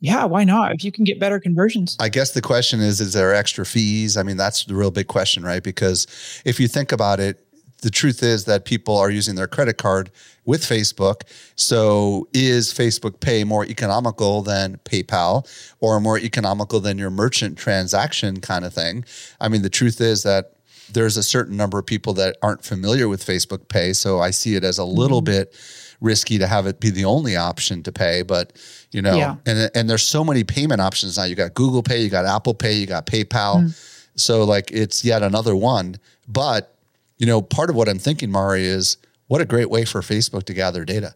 yeah, 0.00 0.24
why 0.24 0.42
not? 0.42 0.72
If 0.72 0.82
you 0.82 0.90
can 0.90 1.04
get 1.04 1.20
better 1.20 1.38
conversions. 1.38 1.96
I 2.00 2.08
guess 2.08 2.32
the 2.32 2.42
question 2.42 2.80
is 2.80 3.00
is 3.00 3.12
there 3.12 3.32
extra 3.32 3.64
fees? 3.64 4.16
I 4.16 4.24
mean, 4.24 4.36
that's 4.36 4.64
the 4.64 4.74
real 4.74 4.90
big 4.90 5.06
question, 5.06 5.44
right? 5.44 5.62
Because 5.62 6.08
if 6.44 6.58
you 6.58 6.66
think 6.66 6.90
about 6.90 7.20
it, 7.20 7.45
the 7.82 7.90
truth 7.90 8.22
is 8.22 8.44
that 8.46 8.64
people 8.64 8.96
are 8.96 9.10
using 9.10 9.34
their 9.34 9.46
credit 9.46 9.76
card 9.78 10.10
with 10.44 10.62
Facebook. 10.62 11.22
So 11.56 12.28
is 12.32 12.72
Facebook 12.72 13.20
Pay 13.20 13.44
more 13.44 13.64
economical 13.66 14.42
than 14.42 14.78
PayPal 14.84 15.46
or 15.80 16.00
more 16.00 16.18
economical 16.18 16.80
than 16.80 16.98
your 16.98 17.10
merchant 17.10 17.58
transaction 17.58 18.40
kind 18.40 18.64
of 18.64 18.72
thing? 18.72 19.04
I 19.40 19.48
mean, 19.48 19.62
the 19.62 19.70
truth 19.70 20.00
is 20.00 20.22
that 20.22 20.52
there's 20.92 21.16
a 21.16 21.22
certain 21.22 21.56
number 21.56 21.78
of 21.78 21.86
people 21.86 22.12
that 22.14 22.36
aren't 22.42 22.64
familiar 22.64 23.08
with 23.08 23.24
Facebook 23.24 23.68
Pay. 23.68 23.92
So 23.92 24.20
I 24.20 24.30
see 24.30 24.54
it 24.54 24.64
as 24.64 24.78
a 24.78 24.84
little 24.84 25.20
Mm-hmm. 25.20 25.32
bit 25.42 25.54
risky 26.00 26.36
to 26.38 26.46
have 26.46 26.66
it 26.66 26.78
be 26.78 26.90
the 26.90 27.06
only 27.06 27.36
option 27.36 27.82
to 27.82 27.90
pay. 27.90 28.20
But, 28.22 28.52
you 28.92 29.00
know, 29.00 29.16
Yeah. 29.16 29.36
and, 29.46 29.70
and 29.74 29.88
there's 29.88 30.02
so 30.02 30.22
many 30.22 30.44
payment 30.44 30.80
options 30.80 31.16
now. 31.16 31.24
You 31.24 31.34
got 31.34 31.54
Google 31.54 31.82
Pay, 31.82 32.02
you 32.02 32.10
got 32.10 32.26
Apple 32.26 32.52
Pay, 32.54 32.74
you 32.74 32.86
got 32.86 33.06
PayPal. 33.06 33.64
Mm. 33.64 34.10
So 34.14 34.44
like 34.44 34.70
it's 34.72 35.04
yet 35.06 35.22
another 35.22 35.56
one. 35.56 35.96
But, 36.28 36.75
you 37.18 37.26
know, 37.26 37.40
part 37.42 37.70
of 37.70 37.76
what 37.76 37.88
I'm 37.88 37.98
thinking, 37.98 38.30
Mari, 38.30 38.64
is 38.64 38.96
what 39.28 39.40
a 39.40 39.44
great 39.44 39.70
way 39.70 39.84
for 39.84 40.00
Facebook 40.00 40.44
to 40.44 40.54
gather 40.54 40.84
data. 40.84 41.14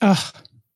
Oh, 0.00 0.30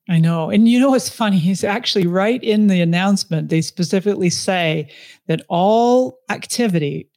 I 0.09 0.21
know. 0.21 0.51
And 0.51 0.69
you 0.69 0.79
know 0.79 0.91
what's 0.91 1.09
funny 1.09 1.51
is 1.51 1.65
actually 1.65 2.07
right 2.07 2.43
in 2.43 2.69
the 2.69 2.81
announcement, 2.81 3.49
they 3.49 3.61
specifically 3.61 4.31
say 4.31 4.89
that 5.27 5.43
all 5.49 6.21
activity, 6.29 7.11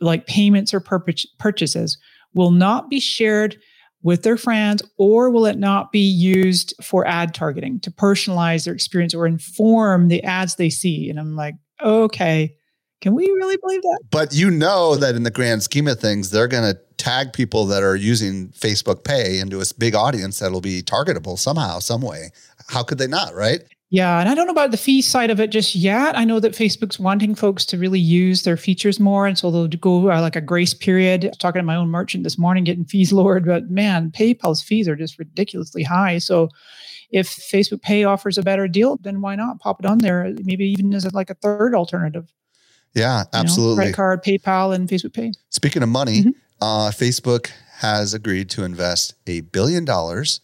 like 0.00 0.26
payments 0.26 0.72
or 0.72 0.80
purchases, 0.80 1.98
will 2.34 2.52
not 2.52 2.88
be 2.88 3.00
shared 3.00 3.58
with 4.02 4.22
their 4.22 4.36
friends 4.36 4.80
or 4.96 5.30
will 5.30 5.46
it 5.46 5.58
not 5.58 5.90
be 5.90 6.06
used 6.06 6.72
for 6.80 7.04
ad 7.04 7.34
targeting 7.34 7.80
to 7.80 7.90
personalize 7.90 8.64
their 8.64 8.74
experience 8.74 9.14
or 9.14 9.26
inform 9.26 10.06
the 10.06 10.22
ads 10.22 10.54
they 10.54 10.70
see. 10.70 11.10
And 11.10 11.18
I'm 11.18 11.34
like, 11.34 11.56
okay, 11.82 12.54
can 13.00 13.14
we 13.14 13.26
really 13.26 13.56
believe 13.56 13.82
that? 13.82 14.00
But 14.10 14.34
you 14.34 14.50
know 14.50 14.96
that 14.96 15.14
in 15.14 15.22
the 15.22 15.30
grand 15.30 15.62
scheme 15.62 15.86
of 15.86 16.00
things, 16.00 16.30
they're 16.30 16.48
going 16.48 16.74
to 16.74 16.80
tag 16.96 17.32
people 17.32 17.64
that 17.66 17.82
are 17.82 17.96
using 17.96 18.48
Facebook 18.48 19.04
Pay 19.04 19.38
into 19.38 19.60
a 19.60 19.64
big 19.78 19.94
audience 19.94 20.40
that'll 20.40 20.60
be 20.60 20.82
targetable 20.82 21.38
somehow, 21.38 21.78
some 21.78 22.02
way. 22.02 22.30
How 22.68 22.82
could 22.82 22.98
they 22.98 23.06
not, 23.06 23.34
right? 23.34 23.60
Yeah, 23.90 24.20
and 24.20 24.28
I 24.28 24.34
don't 24.34 24.46
know 24.46 24.52
about 24.52 24.70
the 24.70 24.76
fee 24.76 25.00
side 25.00 25.30
of 25.30 25.40
it 25.40 25.50
just 25.50 25.74
yet. 25.74 26.18
I 26.18 26.24
know 26.24 26.40
that 26.40 26.52
Facebook's 26.52 26.98
wanting 26.98 27.34
folks 27.34 27.64
to 27.66 27.78
really 27.78 28.00
use 28.00 28.42
their 28.42 28.58
features 28.58 29.00
more, 29.00 29.26
and 29.26 29.38
so 29.38 29.50
they'll 29.50 29.68
go 29.68 30.10
uh, 30.10 30.20
like 30.20 30.36
a 30.36 30.42
grace 30.42 30.74
period. 30.74 31.24
I 31.24 31.28
was 31.28 31.38
talking 31.38 31.60
to 31.60 31.64
my 31.64 31.76
own 31.76 31.88
merchant 31.88 32.22
this 32.22 32.36
morning, 32.36 32.64
getting 32.64 32.84
fees 32.84 33.12
lowered, 33.14 33.46
but 33.46 33.70
man, 33.70 34.10
PayPal's 34.10 34.60
fees 34.60 34.88
are 34.88 34.96
just 34.96 35.18
ridiculously 35.18 35.82
high. 35.82 36.18
So, 36.18 36.50
if 37.10 37.28
Facebook 37.28 37.80
Pay 37.80 38.04
offers 38.04 38.36
a 38.36 38.42
better 38.42 38.68
deal, 38.68 38.98
then 39.00 39.22
why 39.22 39.34
not 39.34 39.60
pop 39.60 39.80
it 39.80 39.86
on 39.86 39.98
there? 39.98 40.34
Maybe 40.42 40.66
even 40.66 40.92
as 40.92 41.10
like 41.14 41.30
a 41.30 41.34
third 41.34 41.74
alternative. 41.74 42.30
Yeah, 42.94 43.18
you 43.18 43.24
know, 43.24 43.28
absolutely. 43.40 43.76
credit 43.76 43.94
card, 43.94 44.22
PayPal, 44.24 44.74
and 44.74 44.88
Facebook 44.88 45.12
Pay. 45.14 45.32
Speaking 45.50 45.82
of 45.82 45.88
money, 45.88 46.22
Mhm. 46.24 46.32
uh, 46.60 46.90
Facebook 46.90 47.50
has 47.78 48.14
agreed 48.14 48.50
to 48.50 48.64
invest 48.64 49.14
a 49.26 49.40
billion 49.40 49.84
dollars 49.84 50.40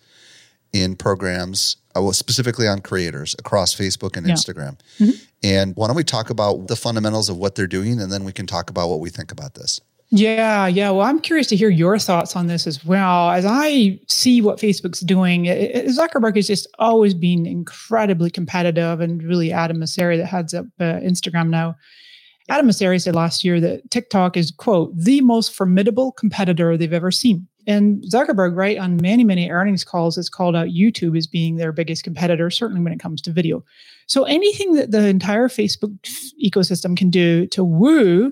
in 0.73 0.95
programs, 0.97 1.77
uh, 1.97 2.03
well, 2.03 2.13
specifically 2.13 2.67
on 2.69 2.81
creators 2.81 3.35
across 3.39 3.75
Facebook 3.75 4.17
and 4.17 4.27
Yeah. 4.27 4.35
Instagram. 4.35 4.77
Mhm. 4.99 5.21
And 5.43 5.77
why 5.77 5.87
don't 5.89 5.97
we 5.97 6.05
talk 6.05 6.31
about 6.31 6.69
the 6.69 6.77
fundamentals 6.77 7.29
of 7.29 7.37
what 7.37 7.55
they're 7.55 7.67
doing, 7.67 8.01
and 8.01 8.13
then 8.13 8.25
we 8.25 8.33
can 8.33 8.47
talk 8.47 8.71
about 8.71 8.89
what 8.89 9.01
we 9.01 9.11
think 9.11 9.31
about 9.33 9.55
this. 9.55 9.81
Yeah, 10.11 10.67
yeah. 10.69 10.91
Well, 10.91 11.05
I'm 11.07 11.19
curious 11.21 11.49
to 11.49 11.57
hear 11.57 11.71
your 11.71 11.99
thoughts 11.99 12.37
on 12.37 12.47
this 12.47 12.67
as 12.69 12.85
well. 12.85 13.31
As 13.31 13.45
I 13.45 13.99
see 14.07 14.41
what 14.41 14.59
Facebook's 14.61 15.01
doing, 15.01 15.45
Zuckerberg 15.47 16.37
has 16.37 16.47
just 16.47 16.69
always 16.79 17.15
been 17.15 17.47
incredibly 17.47 18.31
competitive, 18.31 19.01
and 19.01 19.23
really 19.23 19.51
Adam 19.53 19.79
Mosseri 19.79 20.17
that 20.19 20.27
heads 20.27 20.55
up 20.55 20.67
uh, 20.79 21.01
Instagram 21.03 21.49
now. 21.49 21.75
Adam 22.49 22.69
Mosseri 22.69 23.01
said 23.01 23.15
last 23.15 23.43
year 23.43 23.59
that 23.61 23.91
TikTok 23.91 24.37
is 24.37 24.51
quote 24.51 24.93
the 24.97 25.21
most 25.23 25.55
formidable 25.55 26.13
competitor 26.13 26.77
they've 26.77 26.93
ever 26.93 27.11
seen. 27.11 27.47
And 27.67 28.05
Zuckerberg, 28.05 28.55
right 28.55 28.79
on 28.79 29.01
many 29.01 29.25
many 29.25 29.51
earnings 29.51 29.85
calls, 29.85 30.17
has 30.17 30.29
called 30.29 30.55
out 30.55 30.69
YouTube 30.69 31.17
as 31.17 31.27
being 31.27 31.57
their 31.57 31.73
biggest 31.73 32.05
competitor, 32.05 32.51
certainly 32.51 32.83
when 32.83 32.93
it 32.93 33.01
comes 33.01 33.23
to 33.23 33.33
video. 33.33 33.65
So 34.07 34.25
anything 34.25 34.75
that 34.75 34.91
the 34.91 35.07
entire 35.07 35.49
Facebook 35.49 35.99
ecosystem 36.45 36.97
can 36.97 37.09
do 37.09 37.47
to 37.49 37.65
woo 37.65 38.31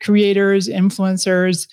creators, 0.00 0.68
influencers 0.68 1.68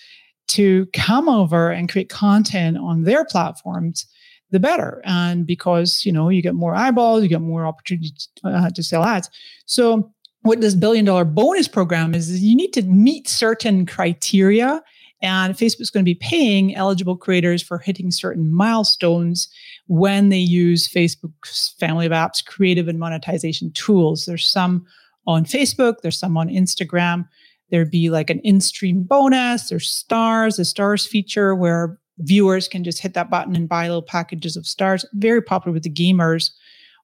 to 0.48 0.88
come 0.94 1.30
over 1.30 1.70
and 1.70 1.92
create 1.92 2.10
content 2.10 2.78
on 2.78 3.04
their 3.04 3.26
platforms, 3.26 4.08
the 4.52 4.60
better. 4.60 5.02
And 5.06 5.46
because, 5.46 6.06
you 6.06 6.12
know, 6.12 6.30
you 6.30 6.42
get 6.42 6.56
more 6.56 6.76
eyeballs, 6.76 7.24
you 7.24 7.30
get 7.30 7.42
more 7.42 7.66
opportunities 7.66 8.30
uh, 8.44 8.70
to 8.72 8.84
sell 8.84 9.04
ads. 9.04 9.30
So 9.66 10.12
what 10.46 10.62
this 10.62 10.76
billion 10.76 11.06
dollar 11.06 11.26
bonus 11.26 11.68
program 11.68 12.14
is, 12.14 12.30
is 12.30 12.44
you 12.44 12.56
need 12.56 12.72
to 12.74 12.84
meet 12.84 13.28
certain 13.28 13.86
criteria 13.86 14.82
and 15.22 15.56
Facebook's 15.56 15.90
going 15.90 16.04
to 16.04 16.10
be 16.10 16.14
paying 16.16 16.76
eligible 16.76 17.18
creators 17.18 17.64
for 17.64 17.80
hitting 17.80 18.12
certain 18.12 18.54
milestones 18.54 19.50
when 19.88 20.30
they 20.30 20.38
use 20.38 20.88
Facebook's 20.88 21.74
family 21.80 22.06
of 22.06 22.12
apps, 22.12 22.46
creative 22.46 22.88
and 22.88 23.00
monetization 23.00 23.72
tools. 23.72 24.26
There's 24.26 24.46
some 24.46 24.86
on 25.26 25.46
Facebook, 25.46 26.02
there's 26.04 26.20
some 26.20 26.38
on 26.38 26.48
Instagram. 26.48 27.28
There'd 27.72 27.90
be 27.90 28.12
like 28.12 28.30
an 28.30 28.40
in-stream 28.42 29.02
bonus. 29.02 29.70
There's 29.70 29.90
stars, 29.90 30.58
the 30.58 30.66
stars 30.66 31.08
feature 31.08 31.56
where 31.56 31.98
viewers 32.20 32.68
can 32.68 32.84
just 32.84 33.00
hit 33.00 33.16
that 33.16 33.32
button 33.32 33.56
and 33.56 33.68
buy 33.68 33.88
little 33.88 34.04
packages 34.04 34.56
of 34.56 34.68
stars. 34.68 35.06
Very 35.14 35.42
popular 35.42 35.74
with 35.74 35.84
the 35.84 35.90
gamers 35.90 36.52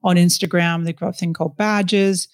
on 0.03 0.15
Instagram. 0.15 0.85
They've 0.85 0.95
got 0.95 1.09
a 1.09 1.13
thing 1.13 1.33
called 1.33 1.57
badges. 1.57 2.27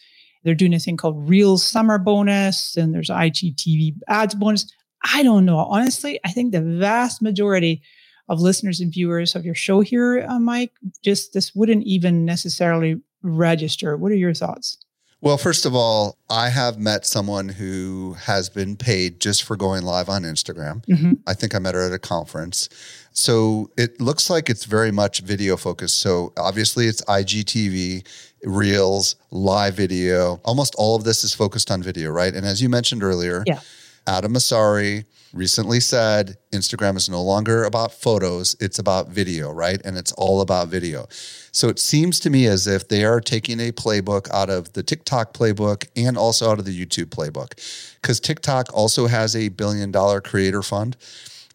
They're 0.44 0.56
doing 0.56 0.74
a 0.74 0.80
thing 0.80 0.98
called 0.98 1.30
Real 1.30 1.58
Summer 1.58 1.98
Bonus, 1.98 2.78
and 2.78 2.94
there's 2.94 3.10
IGTV 3.10 3.96
ads 4.08 4.36
bonus. 4.36 4.72
I 5.14 5.24
don't 5.24 5.46
know. 5.46 5.58
Honestly, 5.58 6.20
I 6.26 6.30
think 6.30 6.52
the 6.52 6.62
vast 6.62 7.22
majority 7.22 7.82
of 8.30 8.42
listeners 8.42 8.80
and 8.80 8.92
viewers 8.92 9.36
of 9.36 9.46
your 9.46 9.56
show 9.56 9.82
here, 9.82 10.26
uh, 10.28 10.40
Mike, 10.40 10.72
just 11.04 11.34
this 11.34 11.56
wouldn't 11.56 11.84
even 11.86 12.26
necessarily 12.26 13.02
register. 13.22 13.98
What 13.98 14.12
are 14.12 14.16
your 14.16 14.34
thoughts? 14.34 14.78
Well, 15.20 15.38
first 15.38 15.66
of 15.66 15.74
all, 15.74 16.20
I 16.30 16.50
have 16.50 16.78
met 16.78 17.06
someone 17.06 17.50
who 17.50 18.16
has 18.20 18.50
been 18.50 18.76
paid 18.76 19.20
just 19.20 19.44
for 19.44 19.56
going 19.56 19.82
live 19.82 20.10
on 20.10 20.24
Instagram. 20.24 20.86
Mm-hmm. 20.86 21.14
I 21.26 21.34
think 21.34 21.56
I 21.56 21.60
met 21.60 21.74
her 21.74 21.82
at 21.82 21.92
a 21.92 21.98
conference. 21.98 22.70
So 23.14 23.72
it 23.78 24.00
looks 24.00 24.30
like 24.30 24.48
it's 24.48 24.66
very 24.66 24.92
much 24.92 25.22
video 25.22 25.58
focused. 25.58 25.98
So 26.00 26.34
obviously 26.38 26.86
it's 26.86 27.02
IGTV, 27.06 28.06
Reels, 28.44 29.16
live 29.32 29.76
video. 29.76 30.40
Almost 30.44 30.76
all 30.78 30.96
of 30.96 31.04
this 31.04 31.24
is 31.24 31.34
focused 31.34 31.72
on 31.72 31.82
video, 31.82 32.12
right? 32.12 32.34
And 32.34 32.46
as 32.46 32.62
you 32.62 32.70
mentioned 32.70 33.04
earlier, 33.04 33.44
Yeah. 33.46 33.60
Adam 34.06 34.34
Mosseri 34.34 35.04
recently 35.34 35.82
said 35.82 36.38
Instagram 36.54 36.96
is 36.96 37.10
no 37.10 37.22
longer 37.22 37.66
about 37.66 37.92
photos, 37.92 38.56
it's 38.62 38.80
about 38.80 39.10
video, 39.10 39.52
right? 39.52 39.82
And 39.84 39.98
it's 39.98 40.14
all 40.14 40.40
about 40.40 40.70
video. 40.70 41.08
So 41.52 41.68
it 41.68 41.78
seems 41.78 42.20
to 42.22 42.30
me 42.30 42.46
as 42.46 42.68
if 42.68 42.88
they 42.88 43.04
are 43.04 43.20
taking 43.20 43.60
a 43.60 43.72
playbook 43.74 44.30
out 44.32 44.50
of 44.50 44.72
the 44.74 44.84
TikTok 44.84 45.34
playbook 45.34 45.88
and 45.96 46.18
also 46.18 46.50
out 46.50 46.60
of 46.60 46.66
the 46.66 46.86
YouTube 46.86 47.08
playbook. 47.08 47.60
Because 48.02 48.22
TikTok 48.22 48.74
also 48.74 49.08
has 49.08 49.36
a 49.36 49.50
billion 49.50 49.92
dollar 49.92 50.22
creator 50.22 50.62
fund 50.64 50.96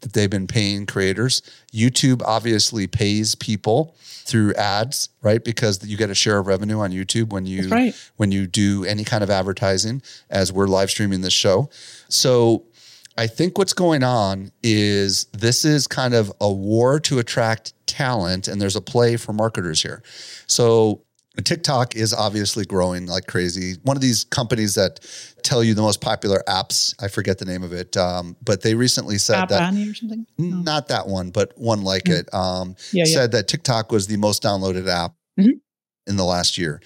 that 0.03 0.13
they've 0.13 0.31
been 0.31 0.47
paying 0.47 0.87
creators. 0.87 1.43
YouTube 1.73 2.23
obviously 2.25 2.87
pays 2.87 3.35
people 3.35 3.97
through 3.99 4.55
ads, 4.55 5.09
right? 5.23 5.43
Because 5.43 5.85
you 5.87 5.97
get 5.97 6.11
a 6.11 6.15
share 6.15 6.39
of 6.39 6.47
revenue 6.47 6.81
on 6.81 6.91
YouTube 6.91 7.33
when 7.33 7.47
you 7.47 7.69
right. 7.69 7.95
when 8.17 8.31
you 8.31 8.47
do 8.47 8.85
any 8.85 9.05
kind 9.05 9.25
of 9.25 9.31
advertising 9.31 10.03
as 10.31 10.53
we're 10.53 10.67
live 10.67 10.91
streaming 10.91 11.23
this 11.23 11.33
show. 11.33 11.71
So 12.09 12.65
I 13.17 13.27
think 13.27 13.59
what's 13.59 13.75
going 13.75 14.03
on 14.03 14.53
is 14.63 15.25
this 15.33 15.65
is 15.65 15.87
kind 15.87 16.15
of 16.15 16.33
a 16.41 16.53
war 16.53 16.99
to 17.01 17.19
attract 17.19 17.75
talent, 17.87 18.49
and 18.49 18.61
there's 18.61 18.77
a 18.77 18.81
play 18.81 19.17
for 19.17 19.33
marketers 19.33 19.83
here. 19.83 20.03
So 20.47 21.03
TikTok 21.41 21.97
is 21.97 22.13
obviously 22.13 22.65
growing 22.67 23.07
like 23.07 23.27
crazy. 23.27 23.77
One 23.85 23.97
of 23.97 24.03
these 24.03 24.25
companies 24.25 24.75
that 24.75 25.01
tell 25.43 25.65
you 25.65 25.73
the 25.75 25.81
most 25.83 26.01
popular 26.03 26.43
apps, 26.47 26.95
I 27.03 27.09
forget 27.09 27.39
the 27.39 27.47
name 27.47 27.63
of 27.63 27.73
it, 27.73 27.97
um, 27.97 28.37
but 28.45 28.61
they 28.63 28.75
recently 28.75 29.17
said 29.19 29.37
App 29.37 29.49
that 29.49 29.63
Annie 29.63 29.89
or 29.89 29.95
something? 29.95 30.27
No. 30.39 30.57
not 30.59 30.89
that 30.89 31.07
one, 31.09 31.31
but 31.31 31.53
one 31.57 31.83
like 31.83 32.09
it, 32.09 32.33
um, 32.35 32.77
Yeah, 32.93 33.05
yeah. 33.07 33.15
said 33.15 33.33
that 33.33 33.49
TikTok 33.49 33.91
was 33.91 34.07
the 34.07 34.17
most 34.19 34.43
downloaded 34.43 34.89
app 34.89 35.15
Mhm. 35.41 35.61
in 36.07 36.17
the 36.17 36.25
last 36.25 36.59
year. 36.59 36.83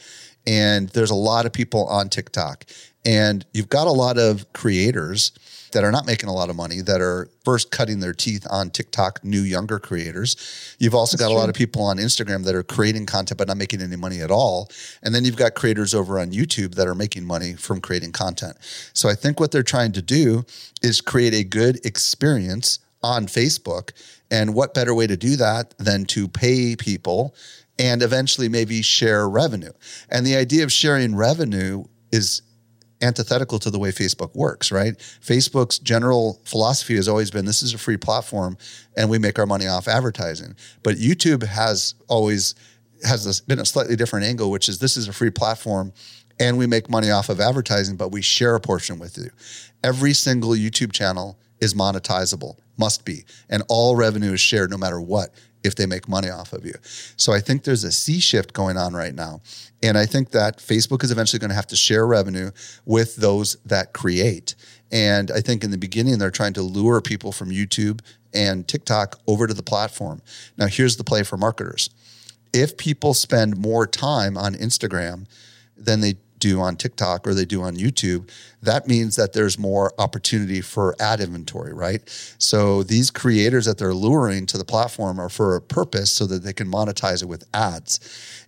And 0.46 0.88
there's 0.90 1.10
a 1.10 1.14
lot 1.16 1.44
of 1.44 1.52
people 1.52 1.84
on 1.86 2.08
TikTok. 2.08 2.66
And 3.04 3.44
you've 3.52 3.68
got 3.68 3.88
a 3.88 3.92
lot 3.92 4.16
of 4.16 4.52
creators 4.52 5.32
that 5.72 5.84
are 5.84 5.92
not 5.92 6.06
making 6.06 6.28
a 6.28 6.32
lot 6.32 6.50
of 6.50 6.56
money 6.56 6.80
that 6.80 7.00
are 7.00 7.28
first 7.44 7.70
cutting 7.70 8.00
their 8.00 8.12
teeth 8.12 8.46
on 8.50 8.70
TikTok, 8.70 9.24
new 9.24 9.40
younger 9.40 9.78
creators. 9.78 10.76
You've 10.78 10.94
also 10.94 11.16
That's 11.16 11.28
got 11.28 11.34
a 11.34 11.38
lot 11.38 11.48
of 11.48 11.54
people 11.54 11.82
on 11.82 11.98
Instagram 11.98 12.44
that 12.44 12.54
are 12.54 12.62
creating 12.62 13.06
content 13.06 13.38
but 13.38 13.48
not 13.48 13.56
making 13.56 13.80
any 13.82 13.96
money 13.96 14.20
at 14.20 14.30
all. 14.30 14.70
And 15.02 15.14
then 15.14 15.24
you've 15.24 15.36
got 15.36 15.54
creators 15.54 15.94
over 15.94 16.18
on 16.18 16.30
YouTube 16.30 16.74
that 16.74 16.86
are 16.86 16.94
making 16.94 17.24
money 17.24 17.54
from 17.54 17.80
creating 17.80 18.12
content. 18.12 18.56
So 18.92 19.08
I 19.08 19.14
think 19.14 19.40
what 19.40 19.52
they're 19.52 19.62
trying 19.62 19.92
to 19.92 20.02
do 20.02 20.44
is 20.82 21.00
create 21.00 21.34
a 21.34 21.44
good 21.44 21.84
experience 21.84 22.78
on 23.02 23.26
Facebook. 23.26 23.92
And 24.30 24.54
what 24.54 24.74
better 24.74 24.94
way 24.94 25.06
to 25.06 25.16
do 25.16 25.36
that 25.36 25.74
than 25.78 26.04
to 26.06 26.28
pay 26.28 26.76
people 26.76 27.34
and 27.78 28.02
eventually 28.02 28.48
maybe 28.48 28.82
share 28.82 29.28
revenue? 29.28 29.72
And 30.10 30.26
the 30.26 30.36
idea 30.36 30.64
of 30.64 30.72
sharing 30.72 31.14
revenue 31.14 31.84
is 32.10 32.42
antithetical 33.02 33.58
to 33.58 33.70
the 33.70 33.78
way 33.78 33.90
Facebook 33.90 34.34
works, 34.34 34.72
right? 34.72 34.96
Facebook's 34.98 35.78
general 35.78 36.40
philosophy 36.44 36.96
has 36.96 37.08
always 37.08 37.30
been 37.30 37.44
this 37.44 37.62
is 37.62 37.74
a 37.74 37.78
free 37.78 37.96
platform 37.96 38.56
and 38.96 39.10
we 39.10 39.18
make 39.18 39.38
our 39.38 39.46
money 39.46 39.66
off 39.66 39.88
advertising. 39.88 40.54
But 40.82 40.96
YouTube 40.96 41.42
has 41.42 41.94
always 42.08 42.54
has 43.04 43.24
this, 43.24 43.40
been 43.40 43.58
a 43.58 43.66
slightly 43.66 43.96
different 43.96 44.24
angle, 44.24 44.50
which 44.50 44.68
is 44.68 44.78
this 44.78 44.96
is 44.96 45.08
a 45.08 45.12
free 45.12 45.30
platform 45.30 45.92
and 46.40 46.58
we 46.58 46.66
make 46.66 46.90
money 46.90 47.10
off 47.10 47.28
of 47.28 47.40
advertising, 47.40 47.96
but 47.96 48.10
we 48.10 48.22
share 48.22 48.54
a 48.54 48.60
portion 48.60 48.98
with 48.98 49.16
you. 49.16 49.30
Every 49.82 50.12
single 50.12 50.50
YouTube 50.50 50.92
channel 50.92 51.38
is 51.60 51.74
monetizable, 51.74 52.56
must 52.78 53.04
be. 53.04 53.24
And 53.48 53.62
all 53.68 53.96
revenue 53.96 54.32
is 54.32 54.40
shared 54.40 54.70
no 54.70 54.76
matter 54.76 55.00
what 55.00 55.30
if 55.66 55.74
they 55.74 55.86
make 55.86 56.08
money 56.08 56.30
off 56.30 56.52
of 56.52 56.64
you. 56.64 56.74
So 57.16 57.32
I 57.32 57.40
think 57.40 57.64
there's 57.64 57.84
a 57.84 57.92
sea 57.92 58.20
shift 58.20 58.52
going 58.52 58.76
on 58.76 58.94
right 58.94 59.14
now. 59.14 59.40
And 59.82 59.98
I 59.98 60.06
think 60.06 60.30
that 60.30 60.58
Facebook 60.58 61.04
is 61.04 61.10
eventually 61.10 61.38
going 61.38 61.50
to 61.50 61.56
have 61.56 61.66
to 61.68 61.76
share 61.76 62.06
revenue 62.06 62.50
with 62.84 63.16
those 63.16 63.56
that 63.66 63.92
create. 63.92 64.54
And 64.90 65.30
I 65.30 65.40
think 65.40 65.64
in 65.64 65.70
the 65.70 65.78
beginning, 65.78 66.18
they're 66.18 66.30
trying 66.30 66.54
to 66.54 66.62
lure 66.62 67.00
people 67.00 67.32
from 67.32 67.50
YouTube 67.50 68.00
and 68.32 68.66
TikTok 68.66 69.18
over 69.26 69.46
to 69.46 69.54
the 69.54 69.62
platform. 69.62 70.22
Now, 70.56 70.66
here's 70.66 70.96
the 70.96 71.04
play 71.04 71.22
for 71.22 71.36
marketers 71.36 71.90
if 72.52 72.76
people 72.76 73.12
spend 73.12 73.58
more 73.58 73.86
time 73.86 74.38
on 74.38 74.54
Instagram 74.54 75.26
than 75.76 76.00
they 76.00 76.14
do 76.38 76.60
on 76.60 76.76
TikTok 76.76 77.26
or 77.26 77.34
they 77.34 77.44
do 77.44 77.62
on 77.62 77.76
YouTube, 77.76 78.30
that 78.62 78.86
means 78.86 79.16
that 79.16 79.32
there's 79.32 79.58
more 79.58 79.92
opportunity 79.98 80.60
for 80.60 80.94
ad 81.00 81.20
inventory, 81.20 81.72
right? 81.72 82.02
So 82.38 82.82
these 82.82 83.10
creators 83.10 83.64
that 83.66 83.78
they're 83.78 83.94
luring 83.94 84.46
to 84.46 84.58
the 84.58 84.64
platform 84.64 85.20
are 85.20 85.28
for 85.28 85.56
a 85.56 85.60
purpose 85.60 86.10
so 86.10 86.26
that 86.26 86.42
they 86.42 86.52
can 86.52 86.70
monetize 86.70 87.22
it 87.22 87.26
with 87.26 87.44
ads. 87.54 88.00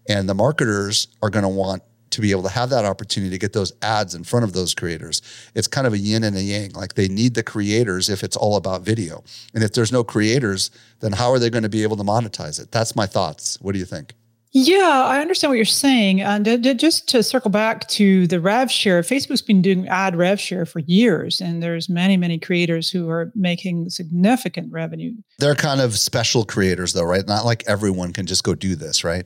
And 0.08 0.28
the 0.28 0.34
marketers 0.34 1.08
are 1.22 1.30
going 1.30 1.44
to 1.44 1.48
want 1.48 1.82
to 2.10 2.20
be 2.20 2.30
able 2.30 2.42
to 2.42 2.48
have 2.48 2.70
that 2.70 2.84
opportunity 2.84 3.30
to 3.30 3.38
get 3.38 3.52
those 3.52 3.72
ads 3.82 4.14
in 4.14 4.24
front 4.24 4.44
of 4.44 4.52
those 4.52 4.74
creators. 4.74 5.20
It's 5.54 5.68
kind 5.68 5.86
of 5.86 5.92
a 5.92 5.98
yin 5.98 6.24
and 6.24 6.36
a 6.36 6.42
yang. 6.42 6.72
Like 6.72 6.94
they 6.94 7.08
need 7.08 7.34
the 7.34 7.42
creators 7.42 8.08
if 8.08 8.24
it's 8.24 8.36
all 8.36 8.56
about 8.56 8.82
video. 8.82 9.22
And 9.54 9.62
if 9.62 9.72
there's 9.72 9.92
no 9.92 10.02
creators, 10.04 10.70
then 11.00 11.12
how 11.12 11.30
are 11.30 11.38
they 11.38 11.50
going 11.50 11.64
to 11.64 11.68
be 11.68 11.82
able 11.82 11.96
to 11.96 12.04
monetize 12.04 12.60
it? 12.60 12.70
That's 12.70 12.96
my 12.96 13.06
thoughts. 13.06 13.58
What 13.60 13.72
do 13.72 13.78
you 13.78 13.84
think? 13.84 14.14
Yeah, 14.60 15.04
I 15.06 15.20
understand 15.20 15.50
what 15.52 15.56
you're 15.56 15.64
saying. 15.64 16.20
And 16.20 16.44
just 16.80 17.08
to 17.10 17.22
circle 17.22 17.50
back 17.50 17.86
to 17.90 18.26
the 18.26 18.40
rev 18.40 18.72
share, 18.72 19.02
Facebook's 19.02 19.40
been 19.40 19.62
doing 19.62 19.86
ad 19.86 20.16
rev 20.16 20.40
share 20.40 20.66
for 20.66 20.80
years, 20.80 21.40
and 21.40 21.62
there's 21.62 21.88
many, 21.88 22.16
many 22.16 22.40
creators 22.40 22.90
who 22.90 23.08
are 23.08 23.30
making 23.36 23.90
significant 23.90 24.72
revenue. 24.72 25.12
They're 25.38 25.54
kind 25.54 25.80
of 25.80 25.96
special 25.96 26.44
creators, 26.44 26.92
though, 26.92 27.04
right? 27.04 27.24
Not 27.24 27.44
like 27.44 27.62
everyone 27.68 28.12
can 28.12 28.26
just 28.26 28.42
go 28.42 28.56
do 28.56 28.74
this, 28.74 29.04
right? 29.04 29.24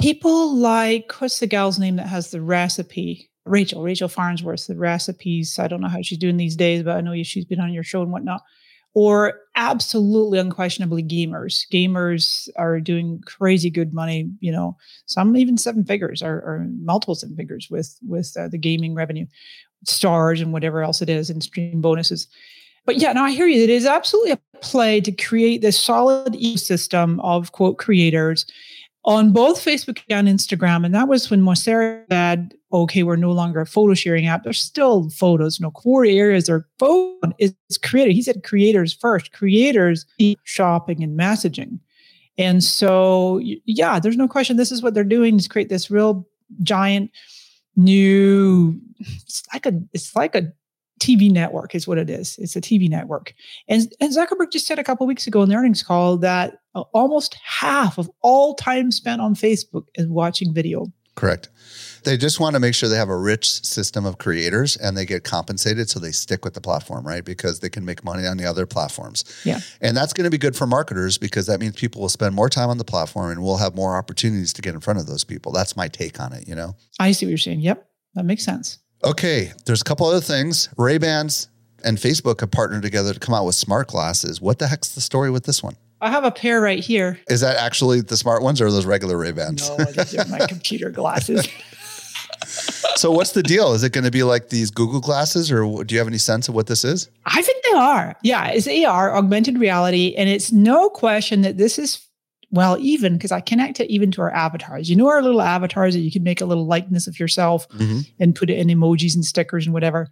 People 0.00 0.56
like 0.56 1.12
what's 1.20 1.38
the 1.38 1.46
gal's 1.46 1.78
name 1.78 1.94
that 1.96 2.08
has 2.08 2.32
the 2.32 2.42
recipe? 2.42 3.30
Rachel, 3.44 3.84
Rachel 3.84 4.08
Farnsworth, 4.08 4.66
the 4.66 4.76
recipes. 4.76 5.60
I 5.60 5.68
don't 5.68 5.80
know 5.80 5.88
how 5.88 6.02
she's 6.02 6.18
doing 6.18 6.38
these 6.38 6.56
days, 6.56 6.82
but 6.82 6.96
I 6.96 7.02
know 7.02 7.14
she's 7.22 7.44
been 7.44 7.60
on 7.60 7.72
your 7.72 7.84
show 7.84 8.02
and 8.02 8.10
whatnot. 8.10 8.40
Or 8.94 9.40
absolutely 9.54 10.38
unquestionably 10.38 11.02
gamers. 11.02 11.66
Gamers 11.72 12.48
are 12.56 12.78
doing 12.78 13.22
crazy 13.26 13.70
good 13.70 13.94
money, 13.94 14.30
you 14.40 14.52
know, 14.52 14.76
some 15.06 15.36
even 15.36 15.56
seven 15.56 15.84
figures 15.84 16.22
or, 16.22 16.34
or 16.34 16.66
multiple 16.80 17.14
seven 17.14 17.36
figures 17.36 17.68
with 17.70 17.98
with 18.06 18.36
uh, 18.38 18.48
the 18.48 18.58
gaming 18.58 18.94
revenue, 18.94 19.26
stars 19.84 20.40
and 20.40 20.52
whatever 20.52 20.82
else 20.82 21.00
it 21.00 21.08
is, 21.08 21.30
and 21.30 21.42
stream 21.42 21.80
bonuses. 21.80 22.28
But 22.84 22.96
yeah, 22.96 23.12
no, 23.12 23.22
I 23.22 23.30
hear 23.30 23.46
you. 23.46 23.62
It 23.62 23.70
is 23.70 23.86
absolutely 23.86 24.32
a 24.32 24.38
play 24.60 25.00
to 25.00 25.12
create 25.12 25.62
this 25.62 25.78
solid 25.78 26.34
ecosystem 26.34 27.18
of 27.22 27.52
quote 27.52 27.78
creators 27.78 28.44
on 29.04 29.32
both 29.32 29.64
Facebook 29.64 30.00
and 30.08 30.28
Instagram. 30.28 30.84
And 30.84 30.94
that 30.94 31.08
was 31.08 31.28
when 31.30 31.42
Mosseri 31.42 32.04
said, 32.10 32.54
okay, 32.72 33.02
we're 33.02 33.16
no 33.16 33.32
longer 33.32 33.60
a 33.60 33.66
photo 33.66 33.94
sharing 33.94 34.26
app. 34.26 34.44
There's 34.44 34.60
still 34.60 35.10
photos. 35.10 35.58
You 35.58 35.64
know, 35.64 35.70
core 35.72 36.04
areas 36.04 36.48
are 36.48 36.68
phone 36.78 37.34
is 37.38 37.54
created. 37.82 38.14
He 38.14 38.22
said 38.22 38.44
creators 38.44 38.92
first. 38.92 39.32
Creators 39.32 40.06
shopping 40.44 41.02
and 41.02 41.18
messaging. 41.18 41.80
And 42.38 42.62
so, 42.62 43.40
yeah, 43.42 43.98
there's 43.98 44.16
no 44.16 44.28
question. 44.28 44.56
This 44.56 44.72
is 44.72 44.82
what 44.82 44.94
they're 44.94 45.04
doing 45.04 45.36
is 45.36 45.48
create 45.48 45.68
this 45.68 45.90
real 45.90 46.26
giant 46.62 47.10
new. 47.76 48.80
It's 48.98 49.42
like 49.52 49.66
a. 49.66 49.72
It's 49.92 50.14
like 50.14 50.34
a 50.34 50.52
TV 51.02 51.32
network 51.32 51.74
is 51.74 51.88
what 51.88 51.98
it 51.98 52.08
is. 52.08 52.38
It's 52.38 52.54
a 52.54 52.60
TV 52.60 52.88
network. 52.88 53.34
And, 53.66 53.92
and 54.00 54.14
Zuckerberg 54.14 54.52
just 54.52 54.68
said 54.68 54.78
a 54.78 54.84
couple 54.84 55.04
weeks 55.04 55.26
ago 55.26 55.42
in 55.42 55.48
the 55.48 55.56
earnings 55.56 55.82
call 55.82 56.16
that 56.18 56.58
uh, 56.74 56.82
almost 56.92 57.34
half 57.34 57.98
of 57.98 58.10
all 58.20 58.54
time 58.54 58.90
spent 58.90 59.20
on 59.20 59.34
Facebook 59.34 59.86
is 59.94 60.06
watching 60.06 60.54
video. 60.54 60.86
Correct. 61.14 61.50
They 62.04 62.16
just 62.16 62.40
want 62.40 62.54
to 62.54 62.60
make 62.60 62.74
sure 62.74 62.88
they 62.88 62.96
have 62.96 63.10
a 63.10 63.16
rich 63.16 63.48
system 63.64 64.06
of 64.06 64.18
creators 64.18 64.76
and 64.76 64.96
they 64.96 65.04
get 65.04 65.24
compensated 65.24 65.88
so 65.88 66.00
they 66.00 66.10
stick 66.10 66.44
with 66.44 66.54
the 66.54 66.60
platform, 66.60 67.06
right? 67.06 67.24
Because 67.24 67.60
they 67.60 67.68
can 67.68 67.84
make 67.84 68.02
money 68.02 68.26
on 68.26 68.38
the 68.38 68.46
other 68.46 68.66
platforms. 68.66 69.24
Yeah. 69.44 69.60
And 69.80 69.96
that's 69.96 70.12
going 70.12 70.24
to 70.24 70.30
be 70.30 70.38
good 70.38 70.56
for 70.56 70.66
marketers 70.66 71.18
because 71.18 71.46
that 71.46 71.60
means 71.60 71.74
people 71.76 72.00
will 72.00 72.08
spend 72.08 72.34
more 72.34 72.48
time 72.48 72.70
on 72.70 72.78
the 72.78 72.84
platform 72.84 73.30
and 73.30 73.42
we'll 73.42 73.58
have 73.58 73.74
more 73.74 73.96
opportunities 73.96 74.52
to 74.54 74.62
get 74.62 74.74
in 74.74 74.80
front 74.80 74.98
of 74.98 75.06
those 75.06 75.22
people. 75.22 75.52
That's 75.52 75.76
my 75.76 75.86
take 75.86 76.18
on 76.18 76.32
it, 76.32 76.48
you 76.48 76.54
know? 76.54 76.74
I 76.98 77.12
see 77.12 77.26
what 77.26 77.30
you're 77.30 77.38
saying. 77.38 77.60
Yep. 77.60 77.86
That 78.14 78.24
makes 78.24 78.44
sense. 78.44 78.78
Okay, 79.04 79.52
there's 79.66 79.80
a 79.80 79.84
couple 79.84 80.06
other 80.06 80.20
things. 80.20 80.68
Ray 80.76 80.98
Bans 80.98 81.48
and 81.84 81.98
Facebook 81.98 82.40
have 82.40 82.50
partnered 82.50 82.82
together 82.82 83.12
to 83.12 83.20
come 83.20 83.34
out 83.34 83.44
with 83.44 83.54
smart 83.54 83.88
glasses. 83.88 84.40
What 84.40 84.58
the 84.58 84.68
heck's 84.68 84.94
the 84.94 85.00
story 85.00 85.30
with 85.30 85.44
this 85.44 85.62
one? 85.62 85.76
I 86.02 86.10
have 86.10 86.24
a 86.24 86.32
pair 86.32 86.60
right 86.60 86.80
here. 86.80 87.20
Is 87.28 87.40
that 87.42 87.56
actually 87.56 88.00
the 88.00 88.16
smart 88.16 88.42
ones 88.42 88.60
or 88.60 88.70
those 88.70 88.84
regular 88.84 89.16
Ray 89.16 89.30
Bans? 89.30 89.68
No, 89.68 89.84
these 89.84 90.16
are 90.16 90.26
my 90.26 90.46
computer 90.48 90.90
glasses. 90.90 91.48
so 92.96 93.12
what's 93.12 93.32
the 93.32 93.42
deal? 93.42 93.72
Is 93.72 93.84
it 93.84 93.92
going 93.92 94.04
to 94.04 94.10
be 94.10 94.24
like 94.24 94.48
these 94.48 94.72
Google 94.72 95.00
glasses 95.00 95.52
or 95.52 95.84
do 95.84 95.94
you 95.94 96.00
have 96.00 96.08
any 96.08 96.18
sense 96.18 96.48
of 96.48 96.56
what 96.56 96.66
this 96.66 96.84
is? 96.84 97.08
I 97.24 97.40
think 97.40 97.64
they 97.64 97.78
are. 97.78 98.16
Yeah, 98.24 98.48
it's 98.48 98.66
AR, 98.66 99.16
augmented 99.16 99.60
reality. 99.60 100.12
And 100.16 100.28
it's 100.28 100.50
no 100.50 100.90
question 100.90 101.42
that 101.42 101.56
this 101.56 101.78
is 101.78 102.04
well, 102.50 102.76
even 102.80 103.14
because 103.14 103.32
I 103.32 103.40
connect 103.40 103.80
it 103.80 103.88
even 103.88 104.10
to 104.10 104.22
our 104.22 104.30
avatars. 104.30 104.90
You 104.90 104.96
know, 104.96 105.08
our 105.08 105.22
little 105.22 105.40
avatars 105.40 105.94
that 105.94 106.00
you 106.00 106.10
can 106.10 106.22
make 106.22 106.40
a 106.40 106.44
little 106.44 106.66
likeness 106.66 107.06
of 107.06 107.18
yourself 107.18 107.66
mm-hmm. 107.70 108.00
and 108.20 108.34
put 108.34 108.50
it 108.50 108.58
in 108.58 108.68
emojis 108.68 109.14
and 109.14 109.24
stickers 109.24 109.66
and 109.66 109.72
whatever. 109.72 110.08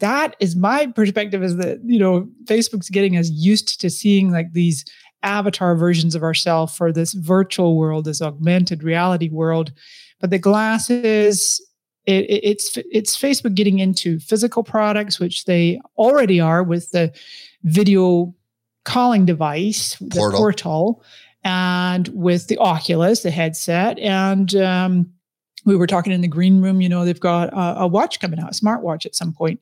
That 0.00 0.34
is 0.40 0.56
my 0.56 0.88
perspective 0.88 1.44
is 1.44 1.56
that, 1.58 1.78
you 1.84 2.00
know, 2.00 2.28
Facebook's 2.46 2.90
getting 2.90 3.16
us 3.16 3.30
used 3.30 3.80
to 3.80 3.90
seeing 3.90 4.32
like 4.32 4.52
these 4.52 4.84
avatar 5.24 5.74
versions 5.74 6.14
of 6.14 6.22
ourselves 6.22 6.76
for 6.76 6.92
this 6.92 7.12
virtual 7.14 7.76
world, 7.76 8.04
this 8.04 8.22
augmented 8.22 8.82
reality 8.82 9.28
world. 9.28 9.72
But 10.20 10.30
the 10.30 10.38
glasses, 10.38 11.60
it, 12.06 12.24
it, 12.24 12.44
it's 12.44 12.78
it's 12.90 13.16
Facebook 13.16 13.54
getting 13.54 13.78
into 13.78 14.18
physical 14.18 14.62
products, 14.62 15.18
which 15.18 15.44
they 15.44 15.80
already 15.98 16.40
are 16.40 16.62
with 16.62 16.90
the 16.90 17.12
video 17.64 18.34
calling 18.84 19.24
device, 19.24 19.96
portal. 19.96 20.30
the 20.30 20.36
portal 20.36 21.04
and 21.42 22.08
with 22.08 22.48
the 22.48 22.58
Oculus, 22.58 23.22
the 23.22 23.30
headset. 23.30 23.98
And 23.98 24.54
um, 24.56 25.12
we 25.64 25.76
were 25.76 25.86
talking 25.86 26.12
in 26.12 26.20
the 26.20 26.28
green 26.28 26.60
room, 26.62 26.80
you 26.80 26.88
know, 26.88 27.04
they've 27.04 27.18
got 27.18 27.52
a, 27.52 27.82
a 27.82 27.86
watch 27.86 28.20
coming 28.20 28.38
out, 28.38 28.50
a 28.50 28.54
smartwatch 28.54 29.06
at 29.06 29.14
some 29.14 29.32
point. 29.32 29.60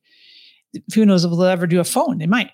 Who 0.94 1.04
knows 1.04 1.24
if 1.24 1.30
they'll 1.30 1.44
ever 1.44 1.66
do 1.66 1.80
a 1.80 1.84
phone? 1.84 2.18
They 2.18 2.26
might. 2.26 2.50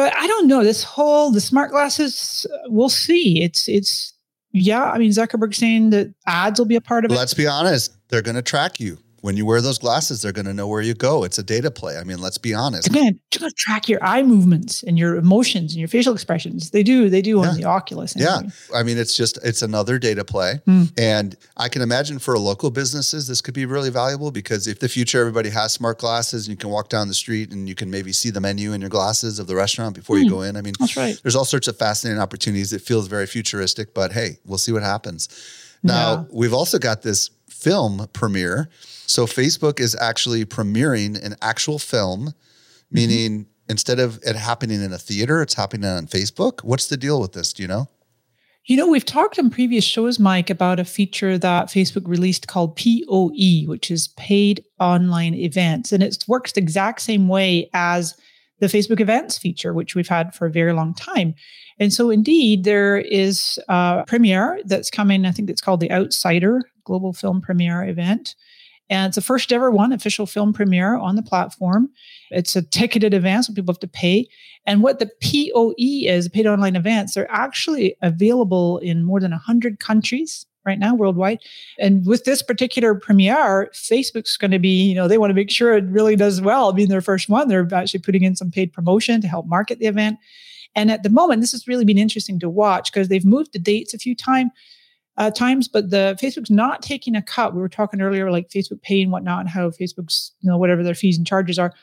But 0.00 0.16
I 0.16 0.26
don't 0.26 0.46
know. 0.46 0.64
This 0.64 0.82
whole 0.82 1.30
the 1.30 1.42
smart 1.42 1.70
glasses, 1.72 2.46
we'll 2.68 2.88
see. 2.88 3.42
It's 3.42 3.68
it's 3.68 4.14
yeah. 4.50 4.84
I 4.84 4.96
mean, 4.96 5.10
Zuckerberg 5.10 5.54
saying 5.54 5.90
that 5.90 6.14
ads 6.26 6.58
will 6.58 6.64
be 6.64 6.76
a 6.76 6.80
part 6.80 7.04
of 7.04 7.10
it. 7.10 7.14
Let's 7.14 7.34
be 7.34 7.46
honest. 7.46 7.94
They're 8.08 8.22
going 8.22 8.36
to 8.36 8.40
track 8.40 8.80
you 8.80 8.96
when 9.20 9.36
you 9.36 9.44
wear 9.44 9.60
those 9.60 9.78
glasses, 9.78 10.22
they're 10.22 10.32
going 10.32 10.46
to 10.46 10.54
know 10.54 10.66
where 10.66 10.80
you 10.80 10.94
go. 10.94 11.24
It's 11.24 11.38
a 11.38 11.42
data 11.42 11.70
play. 11.70 11.98
I 11.98 12.04
mean, 12.04 12.20
let's 12.20 12.38
be 12.38 12.54
honest. 12.54 12.88
Again, 12.88 13.20
you're 13.32 13.40
going 13.40 13.50
to 13.50 13.56
track 13.56 13.88
your 13.88 14.02
eye 14.02 14.22
movements 14.22 14.82
and 14.82 14.98
your 14.98 15.16
emotions 15.16 15.72
and 15.72 15.80
your 15.80 15.88
facial 15.88 16.14
expressions. 16.14 16.70
They 16.70 16.82
do. 16.82 17.10
They 17.10 17.22
do 17.22 17.40
yeah. 17.40 17.48
on 17.48 17.56
the 17.56 17.64
Oculus. 17.64 18.16
Anyway. 18.16 18.50
Yeah. 18.72 18.76
I 18.78 18.82
mean, 18.82 18.98
it's 18.98 19.14
just 19.14 19.38
it's 19.44 19.62
another 19.62 19.98
data 19.98 20.24
play, 20.24 20.60
mm. 20.66 20.90
and 20.98 21.36
I 21.56 21.68
can 21.68 21.82
imagine 21.82 22.18
for 22.18 22.38
local 22.38 22.70
businesses 22.70 23.26
this 23.26 23.40
could 23.40 23.54
be 23.54 23.66
really 23.66 23.90
valuable 23.90 24.30
because 24.30 24.66
if 24.66 24.80
the 24.80 24.88
future 24.88 25.20
everybody 25.20 25.50
has 25.50 25.72
smart 25.72 25.98
glasses 25.98 26.46
and 26.46 26.52
you 26.52 26.56
can 26.56 26.70
walk 26.70 26.88
down 26.88 27.08
the 27.08 27.14
street 27.14 27.52
and 27.52 27.68
you 27.68 27.74
can 27.74 27.90
maybe 27.90 28.12
see 28.12 28.30
the 28.30 28.40
menu 28.40 28.72
in 28.72 28.80
your 28.80 28.90
glasses 28.90 29.38
of 29.38 29.46
the 29.46 29.54
restaurant 29.54 29.94
before 29.94 30.16
mm. 30.16 30.20
you 30.20 30.28
hmm. 30.28 30.34
go 30.34 30.42
in. 30.42 30.56
I 30.56 30.62
mean, 30.62 30.74
that's 30.78 30.96
right. 30.96 31.18
There's 31.22 31.36
all 31.36 31.44
sorts 31.44 31.68
of 31.68 31.76
fascinating 31.76 32.20
opportunities. 32.20 32.72
It 32.72 32.82
feels 32.82 33.06
very 33.06 33.26
futuristic, 33.26 33.94
but 33.94 34.12
hey, 34.12 34.38
we'll 34.46 34.58
see 34.58 34.72
what 34.72 34.82
happens. 34.82 35.28
Now 35.82 36.12
yeah. 36.12 36.24
we've 36.32 36.54
also 36.54 36.78
got 36.78 37.02
this 37.02 37.30
film 37.48 38.08
premiere 38.12 38.68
so 39.10 39.26
Facebook 39.26 39.80
is 39.80 39.96
actually 39.96 40.44
premiering 40.44 41.20
an 41.24 41.34
actual 41.42 41.80
film, 41.80 42.28
mm-hmm. 42.28 42.32
meaning 42.92 43.32
mm-hmm. 43.40 43.50
instead 43.68 43.98
of 43.98 44.20
it 44.22 44.36
happening 44.36 44.80
in 44.80 44.92
a 44.92 44.98
theater, 44.98 45.42
it's 45.42 45.54
happening 45.54 45.90
on 45.90 46.06
Facebook. 46.06 46.62
What's 46.62 46.86
the 46.86 46.96
deal 46.96 47.20
with 47.20 47.32
this? 47.32 47.52
Do 47.52 47.62
you 47.62 47.68
know? 47.68 47.88
You 48.66 48.76
know, 48.76 48.88
we've 48.88 49.04
talked 49.04 49.36
in 49.36 49.50
previous 49.50 49.84
shows, 49.84 50.20
Mike, 50.20 50.48
about 50.48 50.78
a 50.78 50.84
feature 50.84 51.38
that 51.38 51.66
Facebook 51.66 52.06
released 52.06 52.46
called 52.46 52.76
POE, 52.76 53.66
which 53.66 53.90
is 53.90 54.08
paid 54.16 54.64
online 54.78 55.34
events. 55.34 55.90
And 55.90 56.04
it 56.04 56.24
works 56.28 56.52
the 56.52 56.60
exact 56.60 57.00
same 57.00 57.26
way 57.26 57.68
as 57.72 58.16
the 58.60 58.68
Facebook 58.68 59.00
events 59.00 59.38
feature, 59.38 59.72
which 59.72 59.96
we've 59.96 60.06
had 60.06 60.36
for 60.36 60.46
a 60.46 60.52
very 60.52 60.72
long 60.72 60.94
time. 60.94 61.34
And 61.80 61.92
so, 61.92 62.10
indeed, 62.10 62.62
there 62.62 62.98
is 62.98 63.58
a 63.68 64.04
premiere 64.06 64.60
that's 64.66 64.90
coming. 64.90 65.26
I 65.26 65.32
think 65.32 65.50
it's 65.50 65.62
called 65.62 65.80
the 65.80 65.90
Outsider 65.90 66.62
Global 66.84 67.12
Film 67.12 67.40
Premiere 67.40 67.82
event. 67.82 68.36
And 68.90 69.08
it's 69.08 69.14
the 69.14 69.22
first 69.22 69.52
ever 69.52 69.70
one 69.70 69.92
official 69.92 70.26
film 70.26 70.52
premiere 70.52 70.96
on 70.96 71.14
the 71.14 71.22
platform. 71.22 71.88
It's 72.30 72.56
a 72.56 72.62
ticketed 72.62 73.14
event, 73.14 73.44
so 73.44 73.54
people 73.54 73.72
have 73.72 73.80
to 73.80 73.88
pay. 73.88 74.28
And 74.66 74.82
what 74.82 74.98
the 74.98 75.10
POE 75.22 75.74
is, 75.78 76.28
paid 76.28 76.46
online 76.46 76.76
events, 76.76 77.14
they're 77.14 77.30
actually 77.30 77.96
available 78.02 78.78
in 78.78 79.04
more 79.04 79.20
than 79.20 79.30
100 79.30 79.78
countries 79.78 80.44
right 80.66 80.78
now 80.78 80.94
worldwide. 80.94 81.38
And 81.78 82.04
with 82.04 82.24
this 82.24 82.42
particular 82.42 82.94
premiere, 82.94 83.70
Facebook's 83.72 84.36
going 84.36 84.50
to 84.50 84.58
be, 84.58 84.82
you 84.82 84.94
know, 84.94 85.08
they 85.08 85.18
want 85.18 85.30
to 85.30 85.34
make 85.34 85.50
sure 85.50 85.74
it 85.74 85.84
really 85.84 86.16
does 86.16 86.40
well. 86.40 86.72
Being 86.72 86.88
their 86.88 87.00
first 87.00 87.28
one, 87.28 87.48
they're 87.48 87.66
actually 87.72 88.00
putting 88.00 88.24
in 88.24 88.36
some 88.36 88.50
paid 88.50 88.72
promotion 88.72 89.20
to 89.22 89.28
help 89.28 89.46
market 89.46 89.78
the 89.78 89.86
event. 89.86 90.18
And 90.74 90.90
at 90.90 91.02
the 91.02 91.10
moment, 91.10 91.40
this 91.40 91.52
has 91.52 91.66
really 91.66 91.84
been 91.84 91.98
interesting 91.98 92.38
to 92.40 92.50
watch 92.50 92.92
because 92.92 93.08
they've 93.08 93.24
moved 93.24 93.52
the 93.52 93.58
dates 93.58 93.94
a 93.94 93.98
few 93.98 94.14
times. 94.14 94.50
Uh, 95.20 95.30
times, 95.30 95.68
but 95.68 95.90
the 95.90 96.16
Facebook's 96.18 96.48
not 96.48 96.80
taking 96.80 97.14
a 97.14 97.20
cut. 97.20 97.54
We 97.54 97.60
were 97.60 97.68
talking 97.68 98.00
earlier, 98.00 98.30
like 98.30 98.48
Facebook 98.48 98.80
Pay 98.80 99.02
and 99.02 99.12
whatnot, 99.12 99.40
and 99.40 99.50
how 99.50 99.68
Facebook's, 99.68 100.32
you 100.40 100.48
know, 100.48 100.56
whatever 100.56 100.82
their 100.82 100.94
fees 100.94 101.18
and 101.18 101.26
charges 101.26 101.58
are. 101.58 101.74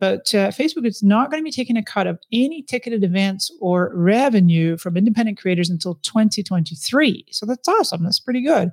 But 0.00 0.34
uh, 0.34 0.48
Facebook 0.48 0.86
is 0.86 1.02
not 1.02 1.30
going 1.30 1.42
to 1.42 1.44
be 1.44 1.50
taking 1.50 1.76
a 1.76 1.84
cut 1.84 2.06
of 2.06 2.18
any 2.32 2.62
ticketed 2.62 3.04
events 3.04 3.52
or 3.60 3.92
revenue 3.94 4.78
from 4.78 4.96
independent 4.96 5.36
creators 5.36 5.68
until 5.68 5.96
2023. 5.96 7.26
So 7.32 7.44
that's 7.44 7.68
awesome. 7.68 8.02
That's 8.02 8.18
pretty 8.18 8.40
good. 8.40 8.72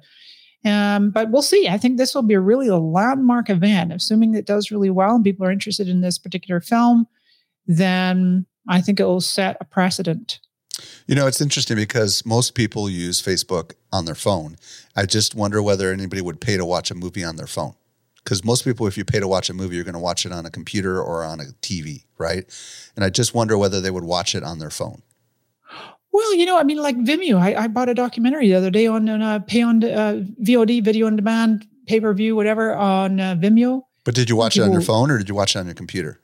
Um, 0.64 1.12
but 1.12 1.30
we'll 1.30 1.42
see. 1.42 1.68
I 1.68 1.78
think 1.78 1.98
this 1.98 2.16
will 2.16 2.24
be 2.24 2.34
a 2.34 2.40
really 2.40 2.70
a 2.70 2.78
landmark 2.78 3.50
event. 3.50 3.92
Assuming 3.92 4.36
it 4.36 4.46
does 4.46 4.72
really 4.72 4.90
well 4.90 5.16
and 5.16 5.24
people 5.26 5.46
are 5.46 5.52
interested 5.52 5.90
in 5.90 6.00
this 6.00 6.18
particular 6.18 6.62
film, 6.62 7.08
then 7.68 8.46
I 8.70 8.80
think 8.80 9.02
it 9.02 9.06
will 9.06 9.20
set 9.20 9.58
a 9.60 9.66
precedent. 9.66 10.40
You 11.08 11.16
know, 11.16 11.28
it's 11.28 11.42
interesting 11.42 11.78
because 11.78 12.26
most 12.26 12.56
people 12.56 12.90
use 12.90 13.22
Facebook 13.22 13.74
on 13.92 14.06
their 14.06 14.16
phone. 14.16 14.58
I 14.96 15.06
just 15.06 15.36
wonder 15.36 15.62
whether 15.62 15.92
anybody 15.92 16.22
would 16.22 16.42
pay 16.42 16.58
to 16.58 16.66
watch 16.66 16.90
a 16.92 16.96
movie 16.96 17.24
on 17.24 17.36
their 17.36 17.48
phone. 17.48 17.76
Because 18.24 18.44
most 18.44 18.64
people, 18.64 18.88
if 18.88 18.98
you 18.98 19.04
pay 19.04 19.20
to 19.20 19.28
watch 19.28 19.50
a 19.50 19.54
movie, 19.54 19.76
you're 19.76 19.84
going 19.84 19.94
to 19.94 20.00
watch 20.00 20.26
it 20.26 20.32
on 20.32 20.46
a 20.46 20.50
computer 20.50 21.02
or 21.02 21.24
on 21.24 21.42
a 21.42 21.46
TV, 21.62 22.06
right? 22.18 22.46
And 22.96 23.04
I 23.04 23.10
just 23.10 23.34
wonder 23.34 23.58
whether 23.58 23.82
they 23.82 23.92
would 23.92 24.06
watch 24.06 24.34
it 24.34 24.44
on 24.44 24.60
their 24.60 24.70
phone. 24.70 25.02
Well, 26.14 26.34
you 26.36 26.46
know, 26.46 26.58
I 26.58 26.64
mean, 26.64 26.78
like 26.78 26.96
Vimeo. 26.96 27.40
I, 27.40 27.64
I 27.64 27.68
bought 27.68 27.90
a 27.90 27.94
documentary 27.94 28.48
the 28.48 28.56
other 28.56 28.70
day 28.70 28.88
on, 28.88 29.10
on 29.10 29.22
uh, 29.22 29.40
pay 29.40 29.62
on 29.62 29.84
uh, 29.84 30.24
VOD, 30.42 30.84
video 30.84 31.08
on 31.08 31.16
demand, 31.16 31.68
pay 31.88 32.00
per 32.00 32.14
view, 32.14 32.36
whatever, 32.36 32.74
on 32.76 33.20
uh, 33.20 33.36
Vimeo. 33.36 33.82
But 34.06 34.16
did 34.16 34.30
you 34.30 34.36
watch 34.36 34.54
people 34.54 34.66
it 34.66 34.70
on 34.70 34.74
your 34.74 34.82
phone 34.82 35.12
or 35.12 35.18
did 35.18 35.28
you 35.28 35.36
watch 35.36 35.56
it 35.56 35.60
on 35.60 35.66
your 35.66 35.76
computer? 35.76 36.20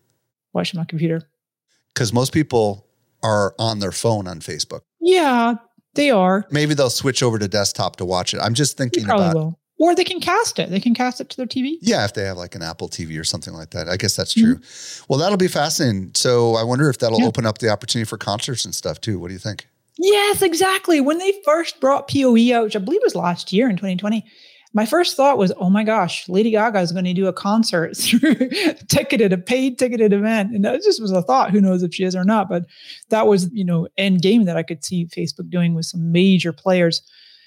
Watch 0.54 0.74
it 0.74 0.78
on 0.78 0.82
my 0.82 0.86
computer. 0.86 1.28
Because 1.94 2.14
most 2.14 2.34
people 2.34 2.86
are 3.24 3.54
on 3.60 3.80
their 3.80 3.92
phone 3.92 4.28
on 4.28 4.40
Facebook. 4.40 4.82
Yeah, 5.02 5.56
they 5.96 6.12
are. 6.12 6.46
Maybe 6.52 6.74
they'll 6.74 6.90
switch 6.90 7.24
over 7.24 7.40
to 7.40 7.48
desktop 7.48 7.96
to 7.98 8.06
watch 8.06 8.34
it. 8.34 8.40
I'm 8.40 8.54
just 8.54 8.78
thinking 8.78 9.06
about. 9.06 9.36
Will. 9.36 9.60
Or 9.82 9.96
they 9.96 10.04
can 10.04 10.20
cast 10.20 10.60
it. 10.60 10.70
They 10.70 10.82
can 10.82 10.94
cast 10.94 11.22
it 11.22 11.30
to 11.30 11.38
their 11.38 11.46
TV. 11.46 11.78
Yeah, 11.82 12.04
if 12.04 12.14
they 12.14 12.26
have 12.26 12.36
like 12.36 12.54
an 12.54 12.62
Apple 12.62 12.90
TV 12.90 13.18
or 13.18 13.24
something 13.24 13.54
like 13.54 13.70
that. 13.70 13.88
I 13.88 13.96
guess 13.96 14.14
that's 14.14 14.34
true. 14.34 14.56
Mm-hmm. 14.56 15.06
Well, 15.08 15.20
that'll 15.20 15.38
be 15.38 15.48
fascinating. 15.48 16.12
So 16.16 16.56
I 16.56 16.64
wonder 16.64 16.90
if 16.90 16.98
that'll 16.98 17.22
yeah. 17.22 17.28
open 17.28 17.46
up 17.46 17.60
the 17.60 17.70
opportunity 17.70 18.08
for 18.08 18.18
concerts 18.18 18.66
and 18.66 18.76
stuff 18.76 19.00
too. 19.00 19.20
What 19.20 19.28
do 19.30 19.34
you 19.34 19.40
think? 19.40 19.68
Yes, 19.98 20.42
exactly. 20.42 21.00
When 21.00 21.18
they 21.18 21.34
first 21.46 21.80
brought 21.80 22.10
PoE 22.10 22.54
out, 22.54 22.64
which 22.64 22.76
I 22.76 22.80
believe 22.80 23.02
was 23.04 23.16
last 23.16 23.54
year 23.54 23.70
in 23.70 23.78
2020, 23.78 24.26
my 24.74 24.86
first 24.86 25.18
thought 25.18 25.38
was, 25.38 25.52
oh 25.58 25.70
my 25.70 25.84
gosh, 25.84 26.30
Lady 26.30 26.52
Gaga 26.52 26.80
is 26.80 26.92
going 26.92 27.06
to 27.06 27.14
do 27.14 27.28
a 27.28 27.34
concert 27.34 27.98
through 27.98 28.50
ticketed, 28.88 29.34
a 29.34 29.38
paid 29.38 29.80
ticketed 29.80 30.14
event. 30.14 30.54
And 30.54 30.64
that 30.66 30.84
just 30.84 31.02
was 31.02 31.12
a 31.12 31.22
thought. 31.22 31.52
Who 31.52 31.62
knows 31.62 31.82
if 31.82 31.94
she 31.94 32.04
is 32.04 32.16
or 32.16 32.24
not? 32.24 32.50
But 32.50 32.66
that 33.10 33.28
was, 33.28 33.52
you 33.52 33.66
know, 33.66 33.88
end 33.98 34.22
game 34.22 34.46
that 34.46 34.58
I 34.58 34.64
could 34.64 34.86
see 34.86 35.08
Facebook 35.08 35.50
doing 35.50 35.74
with 35.74 35.86
some 35.86 36.12
major 36.12 36.54
players 36.54 37.02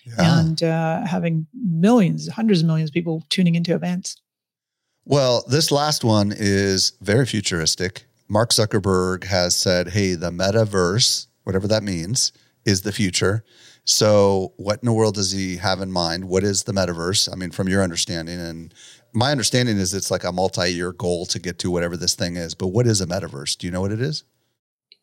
yeah. 0.04 0.40
and 0.40 0.62
uh, 0.62 1.06
having 1.06 1.46
millions, 1.54 2.28
hundreds 2.28 2.60
of 2.60 2.66
millions 2.66 2.90
of 2.90 2.94
people 2.94 3.22
tuning 3.28 3.54
into 3.54 3.74
events. 3.74 4.20
Well, 5.04 5.44
this 5.48 5.70
last 5.70 6.04
one 6.04 6.32
is 6.36 6.92
very 7.00 7.26
futuristic. 7.26 8.04
Mark 8.28 8.50
Zuckerberg 8.50 9.24
has 9.24 9.54
said, 9.54 9.90
hey, 9.90 10.14
the 10.14 10.30
metaverse, 10.30 11.26
whatever 11.44 11.68
that 11.68 11.82
means, 11.82 12.32
is 12.64 12.82
the 12.82 12.92
future. 12.92 13.44
So, 13.84 14.52
what 14.56 14.80
in 14.80 14.86
the 14.86 14.92
world 14.92 15.14
does 15.14 15.32
he 15.32 15.56
have 15.56 15.80
in 15.80 15.90
mind? 15.90 16.26
What 16.26 16.44
is 16.44 16.64
the 16.64 16.72
metaverse? 16.72 17.32
I 17.32 17.34
mean, 17.34 17.50
from 17.50 17.68
your 17.68 17.82
understanding, 17.82 18.40
and 18.40 18.72
my 19.12 19.32
understanding 19.32 19.78
is 19.78 19.92
it's 19.92 20.10
like 20.10 20.24
a 20.24 20.32
multi 20.32 20.72
year 20.72 20.92
goal 20.92 21.26
to 21.26 21.38
get 21.38 21.58
to 21.60 21.70
whatever 21.70 21.96
this 21.96 22.14
thing 22.14 22.36
is. 22.36 22.54
But 22.54 22.68
what 22.68 22.86
is 22.86 23.00
a 23.00 23.06
metaverse? 23.06 23.58
Do 23.58 23.66
you 23.66 23.72
know 23.72 23.80
what 23.80 23.92
it 23.92 24.00
is? 24.00 24.24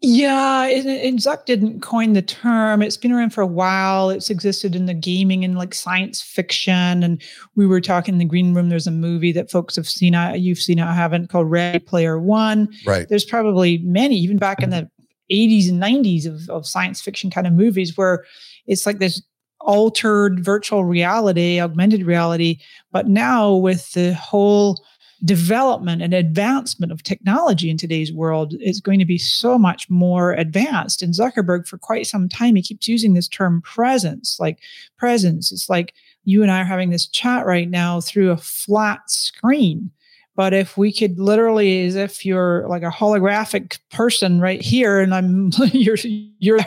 Yeah, 0.01 0.65
and, 0.65 0.87
and 0.87 1.19
Zuck 1.19 1.45
didn't 1.45 1.81
coin 1.81 2.13
the 2.13 2.21
term. 2.21 2.81
It's 2.81 2.95
been 2.95 3.11
around 3.11 3.31
for 3.31 3.41
a 3.41 3.47
while. 3.47 4.09
It's 4.09 4.29
existed 4.29 4.73
in 4.73 4.85
the 4.85 4.93
gaming 4.93 5.43
and 5.43 5.57
like 5.57 5.73
science 5.73 6.21
fiction. 6.21 7.03
And 7.03 7.21
we 7.55 7.67
were 7.67 7.81
talking 7.81 8.15
in 8.15 8.19
the 8.19 8.23
green 8.23 8.53
room. 8.53 8.69
There's 8.69 8.87
a 8.87 8.91
movie 8.91 9.33
that 9.33 9.51
folks 9.51 9.75
have 9.75 9.89
seen. 9.89 10.15
I 10.15 10.35
you've 10.35 10.59
seen 10.59 10.79
it. 10.79 10.85
I 10.85 10.93
haven't 10.93 11.27
called 11.27 11.51
Ready 11.51 11.79
Player 11.79 12.17
One. 12.17 12.69
Right. 12.85 13.09
There's 13.09 13.25
probably 13.25 13.79
many, 13.79 14.15
even 14.15 14.37
back 14.37 14.63
in 14.63 14.69
the 14.69 14.89
80s 15.31 15.69
and 15.69 15.81
90s 15.81 16.25
of, 16.25 16.49
of 16.49 16.67
science 16.67 17.01
fiction 17.01 17.29
kind 17.29 17.47
of 17.47 17.53
movies 17.53 17.97
where 17.97 18.25
it's 18.67 18.85
like 18.85 18.99
this 18.99 19.21
altered 19.61 20.43
virtual 20.43 20.85
reality, 20.85 21.59
augmented 21.59 22.05
reality. 22.05 22.59
But 22.91 23.07
now 23.07 23.53
with 23.53 23.91
the 23.93 24.13
whole 24.13 24.83
development 25.25 26.01
and 26.01 26.13
advancement 26.13 26.93
of 26.93 27.03
technology 27.03 27.69
in 27.69 27.75
today's 27.75 28.13
world 28.13 28.53
it's 28.59 28.79
going 28.79 28.99
to 28.99 29.05
be 29.05 29.17
so 29.17 29.57
much 29.57 29.89
more 29.89 30.31
advanced. 30.33 31.01
And 31.01 31.13
Zuckerberg, 31.13 31.67
for 31.67 31.77
quite 31.77 32.07
some 32.07 32.29
time, 32.29 32.55
he 32.55 32.61
keeps 32.61 32.87
using 32.87 33.13
this 33.13 33.27
term 33.27 33.61
presence, 33.61 34.39
like 34.39 34.59
presence. 34.97 35.51
It's 35.51 35.69
like 35.69 35.93
you 36.23 36.41
and 36.41 36.51
I 36.51 36.61
are 36.61 36.65
having 36.65 36.89
this 36.89 37.07
chat 37.07 37.45
right 37.45 37.69
now 37.69 37.99
through 37.99 38.31
a 38.31 38.37
flat 38.37 39.09
screen. 39.09 39.91
But 40.39 40.53
if 40.53 40.77
we 40.77 40.93
could 40.93 41.19
literally, 41.19 41.85
as 41.85 41.97
if 41.97 42.25
you're 42.25 42.65
like 42.69 42.81
a 42.81 42.89
holographic 42.89 43.77
person 43.91 44.39
right 44.39 44.61
here, 44.61 45.01
and 45.01 45.13
I'm 45.13 45.51
you're 45.73 45.97
you're 45.97 46.61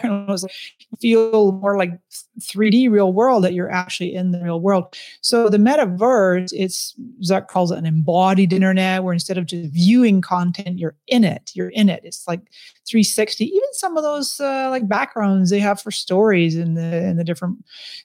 feel 1.01 1.53
more 1.53 1.79
like 1.79 1.99
3D 2.39 2.91
real 2.91 3.15
world 3.15 3.45
that 3.45 3.55
you're 3.55 3.71
actually 3.71 4.15
in 4.15 4.33
the 4.33 4.43
real 4.43 4.61
world. 4.61 4.95
So 5.23 5.49
the 5.49 5.57
metaverse, 5.57 6.53
it's 6.53 6.95
Zuck 7.23 7.49
calls 7.49 7.73
it 7.73 7.79
an 7.79 7.87
embodied 7.87 8.53
internet, 8.53 9.05
where 9.05 9.15
instead 9.15 9.39
of 9.39 9.47
just 9.47 9.73
viewing 9.73 10.21
content, 10.21 10.79
you're 10.79 10.97
in 11.07 11.25
it. 11.25 11.53
You're 11.55 11.71
in 11.71 11.89
it. 11.89 12.03
It's 12.05 12.29
like 12.29 12.41
360. 12.87 13.47
Even 13.47 13.73
some 13.73 13.97
of 13.97 14.03
those 14.03 14.39
uh, 14.39 14.69
like 14.69 14.87
backgrounds 14.87 15.49
they 15.49 15.61
have 15.61 15.81
for 15.81 15.91
stories 15.91 16.57
in 16.57 16.75
the 16.75 17.07
in 17.07 17.17
the 17.17 17.25
different 17.25 17.65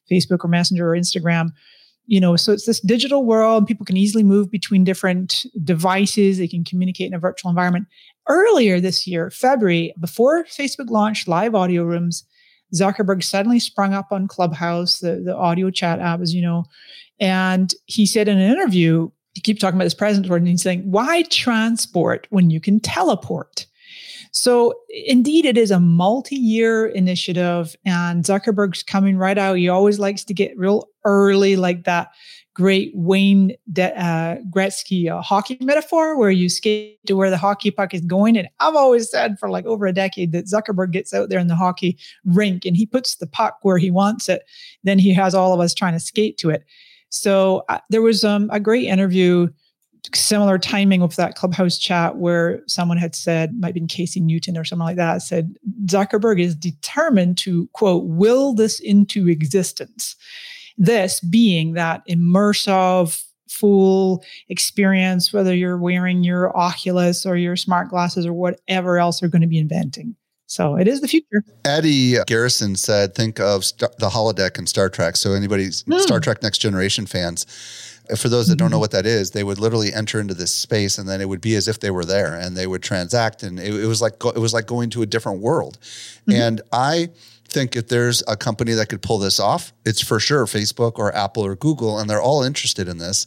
Facebook 0.09 0.45
or 0.45 0.47
Messenger 0.47 0.93
or 0.93 0.97
Instagram 0.97 1.51
you 2.07 2.19
know 2.19 2.35
so 2.35 2.51
it's 2.53 2.65
this 2.65 2.79
digital 2.79 3.25
world. 3.25 3.67
People 3.67 3.85
can 3.85 3.97
easily 3.97 4.23
move 4.23 4.49
between 4.49 4.83
different 4.83 5.45
devices. 5.63 6.37
They 6.37 6.47
can 6.47 6.63
communicate 6.63 7.07
in 7.07 7.13
a 7.13 7.19
virtual 7.19 7.49
environment. 7.49 7.87
Earlier 8.27 8.81
this 8.81 9.07
year 9.07 9.29
february 9.29 9.93
before 9.99 10.43
facebook 10.45 10.89
launched 10.89 11.27
live 11.27 11.55
audio 11.55 11.83
rooms 11.83 12.25
zuckerberg 12.73 13.23
suddenly 13.23 13.59
sprung 13.59 13.93
up 13.93 14.07
on 14.11 14.27
clubhouse 14.27 14.99
the, 14.99 15.21
the 15.23 15.35
audio 15.35 15.69
chat 15.69 15.99
app 15.99 16.21
as 16.21 16.33
you 16.33 16.41
know. 16.41 16.65
And 17.19 17.73
he 17.85 18.05
said 18.05 18.27
in 18.27 18.37
an 18.37 18.51
interview 18.51 19.09
he 19.33 19.41
keep 19.41 19.59
talking 19.59 19.77
about 19.77 19.85
this 19.85 19.93
present 19.93 20.27
word 20.27 20.41
and 20.41 20.47
he's 20.47 20.63
saying 20.63 20.81
why 20.89 21.23
transport 21.29 22.27
when 22.31 22.49
you 22.49 22.59
can 22.59 22.79
teleport 22.79 23.67
so, 24.37 24.75
indeed, 24.89 25.45
it 25.45 25.57
is 25.57 25.71
a 25.71 25.79
multi 25.79 26.35
year 26.35 26.85
initiative, 26.85 27.75
and 27.85 28.23
Zuckerberg's 28.23 28.83
coming 28.83 29.17
right 29.17 29.35
out. 29.35 29.57
He 29.57 29.67
always 29.67 29.97
likes 29.97 30.23
to 30.25 30.33
get 30.33 30.55
real 30.55 30.87
early, 31.05 31.55
like 31.55 31.85
that 31.85 32.09
great 32.53 32.91
Wayne 32.93 33.55
De- 33.73 33.99
uh, 33.99 34.35
Gretzky 34.51 35.09
uh, 35.09 35.23
hockey 35.23 35.57
metaphor 35.59 36.19
where 36.19 36.29
you 36.29 36.49
skate 36.49 36.99
to 37.07 37.15
where 37.15 37.31
the 37.31 37.37
hockey 37.37 37.71
puck 37.71 37.95
is 37.95 38.01
going. 38.01 38.37
And 38.37 38.47
I've 38.59 38.75
always 38.75 39.09
said 39.09 39.39
for 39.39 39.49
like 39.49 39.65
over 39.65 39.87
a 39.87 39.93
decade 39.93 40.33
that 40.33 40.45
Zuckerberg 40.45 40.91
gets 40.91 41.15
out 41.15 41.29
there 41.29 41.39
in 41.39 41.47
the 41.47 41.55
hockey 41.55 41.97
rink 42.23 42.63
and 42.63 42.77
he 42.77 42.85
puts 42.85 43.15
the 43.15 43.25
puck 43.25 43.57
where 43.63 43.79
he 43.79 43.89
wants 43.89 44.29
it. 44.29 44.43
Then 44.83 44.99
he 44.99 45.15
has 45.15 45.33
all 45.33 45.51
of 45.51 45.59
us 45.59 45.73
trying 45.73 45.93
to 45.93 45.99
skate 45.99 46.37
to 46.37 46.51
it. 46.51 46.63
So 47.09 47.63
uh, 47.69 47.79
there 47.89 48.03
was 48.03 48.23
um, 48.23 48.51
a 48.51 48.59
great 48.59 48.85
interview 48.85 49.47
similar 50.13 50.57
timing 50.57 51.01
of 51.01 51.15
that 51.15 51.35
clubhouse 51.35 51.77
chat 51.77 52.17
where 52.17 52.61
someone 52.67 52.97
had 52.97 53.15
said 53.15 53.53
might 53.59 53.73
be 53.73 53.85
casey 53.87 54.19
newton 54.19 54.57
or 54.57 54.63
something 54.63 54.85
like 54.85 54.95
that 54.95 55.21
said 55.21 55.55
zuckerberg 55.85 56.39
is 56.39 56.55
determined 56.55 57.37
to 57.37 57.67
quote 57.73 58.05
will 58.05 58.53
this 58.53 58.79
into 58.79 59.27
existence 59.27 60.15
this 60.77 61.19
being 61.19 61.73
that 61.73 62.07
immersive 62.07 63.23
full 63.49 64.23
experience 64.49 65.31
whether 65.31 65.55
you're 65.55 65.77
wearing 65.77 66.23
your 66.23 66.55
oculus 66.57 67.25
or 67.25 67.37
your 67.37 67.55
smart 67.55 67.89
glasses 67.89 68.25
or 68.25 68.33
whatever 68.33 68.97
else 68.97 69.19
they're 69.19 69.29
going 69.29 69.41
to 69.41 69.47
be 69.47 69.57
inventing 69.57 70.15
so 70.47 70.77
it 70.77 70.87
is 70.87 71.01
the 71.01 71.07
future. 71.09 71.43
Eddie 71.65 72.15
Garrison 72.25 72.77
said, 72.77 73.13
think 73.13 73.39
of 73.39 73.65
Star- 73.65 73.91
the 73.99 74.09
holodeck 74.09 74.57
in 74.57 74.65
Star 74.65 74.89
Trek. 74.89 75.17
So 75.17 75.33
anybody's 75.33 75.83
mm. 75.83 75.99
Star 75.99 76.21
Trek 76.21 76.41
Next 76.41 76.59
Generation 76.59 77.05
fans, 77.05 77.45
for 78.15 78.29
those 78.29 78.47
that 78.47 78.55
don't 78.55 78.69
know 78.69 78.75
mm-hmm. 78.75 78.81
what 78.81 78.91
that 78.91 79.05
is, 79.05 79.31
they 79.31 79.43
would 79.43 79.59
literally 79.59 79.93
enter 79.93 80.19
into 80.19 80.33
this 80.33 80.51
space, 80.51 80.97
and 80.97 81.07
then 81.07 81.21
it 81.21 81.27
would 81.27 81.41
be 81.41 81.55
as 81.55 81.67
if 81.67 81.79
they 81.79 81.91
were 81.91 82.05
there, 82.05 82.33
and 82.33 82.55
they 82.55 82.67
would 82.67 82.83
transact, 82.83 83.43
and 83.43 83.59
it, 83.59 83.73
it 83.73 83.87
was 83.87 84.01
like 84.01 84.13
it 84.23 84.39
was 84.39 84.53
like 84.53 84.65
going 84.65 84.89
to 84.91 85.01
a 85.01 85.05
different 85.05 85.41
world. 85.41 85.77
Mm-hmm. 85.81 86.31
And 86.31 86.61
I 86.71 87.09
think 87.49 87.75
if 87.75 87.87
there's 87.87 88.23
a 88.27 88.35
company 88.35 88.73
that 88.73 88.89
could 88.89 89.01
pull 89.01 89.17
this 89.17 89.39
off, 89.39 89.73
it's 89.85 90.01
for 90.01 90.19
sure 90.19 90.45
Facebook 90.45 90.97
or 90.97 91.13
Apple 91.15 91.45
or 91.45 91.55
Google, 91.55 91.99
and 91.99 92.09
they're 92.09 92.21
all 92.21 92.43
interested 92.43 92.87
in 92.87 92.97
this. 92.97 93.25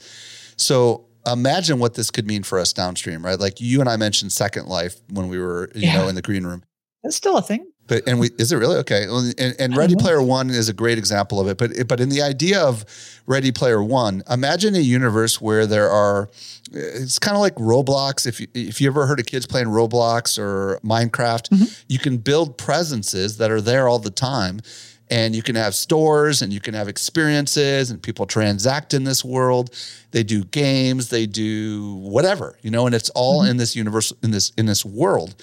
So 0.56 1.06
imagine 1.26 1.78
what 1.78 1.94
this 1.94 2.10
could 2.10 2.26
mean 2.26 2.42
for 2.42 2.58
us 2.58 2.72
downstream, 2.72 3.24
right? 3.24 3.38
Like 3.38 3.60
you 3.60 3.80
and 3.80 3.88
I 3.88 3.96
mentioned 3.96 4.32
Second 4.32 4.66
Life 4.66 5.00
when 5.10 5.28
we 5.28 5.38
were, 5.38 5.70
you 5.74 5.88
yeah. 5.88 5.98
know, 5.98 6.08
in 6.08 6.14
the 6.14 6.22
green 6.22 6.44
room. 6.44 6.62
That's 7.02 7.16
still 7.16 7.36
a 7.36 7.42
thing 7.42 7.70
But 7.90 8.06
and 8.06 8.20
we 8.20 8.30
is 8.38 8.52
it 8.52 8.56
really 8.56 8.76
okay? 8.76 9.06
And, 9.10 9.56
and 9.58 9.76
Ready 9.76 9.94
mm-hmm. 9.94 10.00
Player 10.00 10.22
One 10.22 10.48
is 10.48 10.68
a 10.68 10.72
great 10.72 10.96
example 10.96 11.40
of 11.40 11.48
it. 11.48 11.58
But 11.58 11.88
but 11.88 11.98
in 11.98 12.08
the 12.08 12.22
idea 12.22 12.60
of 12.60 12.84
Ready 13.26 13.50
Player 13.50 13.82
One, 13.82 14.22
imagine 14.30 14.76
a 14.76 14.78
universe 14.78 15.40
where 15.40 15.66
there 15.66 15.90
are. 15.90 16.30
It's 16.70 17.18
kind 17.18 17.36
of 17.36 17.40
like 17.40 17.56
Roblox. 17.56 18.28
If 18.28 18.40
you, 18.40 18.46
if 18.54 18.80
you 18.80 18.86
ever 18.86 19.06
heard 19.06 19.18
of 19.18 19.26
kids 19.26 19.44
playing 19.44 19.66
Roblox 19.66 20.38
or 20.38 20.78
Minecraft, 20.84 21.48
mm-hmm. 21.48 21.64
you 21.88 21.98
can 21.98 22.18
build 22.18 22.56
presences 22.56 23.38
that 23.38 23.50
are 23.50 23.60
there 23.60 23.88
all 23.88 23.98
the 23.98 24.10
time. 24.10 24.60
And 25.12 25.34
you 25.34 25.42
can 25.42 25.56
have 25.56 25.74
stores 25.74 26.40
and 26.40 26.52
you 26.52 26.60
can 26.60 26.72
have 26.74 26.86
experiences 26.86 27.90
and 27.90 28.00
people 28.00 28.26
transact 28.26 28.94
in 28.94 29.02
this 29.02 29.24
world. 29.24 29.74
They 30.12 30.22
do 30.22 30.44
games, 30.44 31.08
they 31.08 31.26
do 31.26 31.96
whatever, 31.96 32.56
you 32.62 32.70
know, 32.70 32.86
and 32.86 32.94
it's 32.94 33.10
all 33.10 33.40
mm-hmm. 33.40 33.50
in 33.50 33.56
this 33.56 33.74
universe, 33.74 34.12
in 34.22 34.30
this, 34.30 34.52
in 34.56 34.66
this 34.66 34.84
world. 34.84 35.34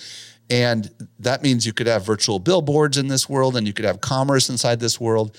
And 0.50 0.90
that 1.20 1.44
means 1.44 1.66
you 1.66 1.74
could 1.74 1.88
have 1.88 2.06
virtual 2.06 2.40
billboards 2.40 2.98
in 2.98 3.08
this 3.08 3.28
world 3.28 3.58
and 3.58 3.68
you 3.68 3.74
could 3.74 3.86
have 3.86 4.02
commerce 4.02 4.50
inside 4.50 4.80
this 4.80 5.00
world. 5.00 5.38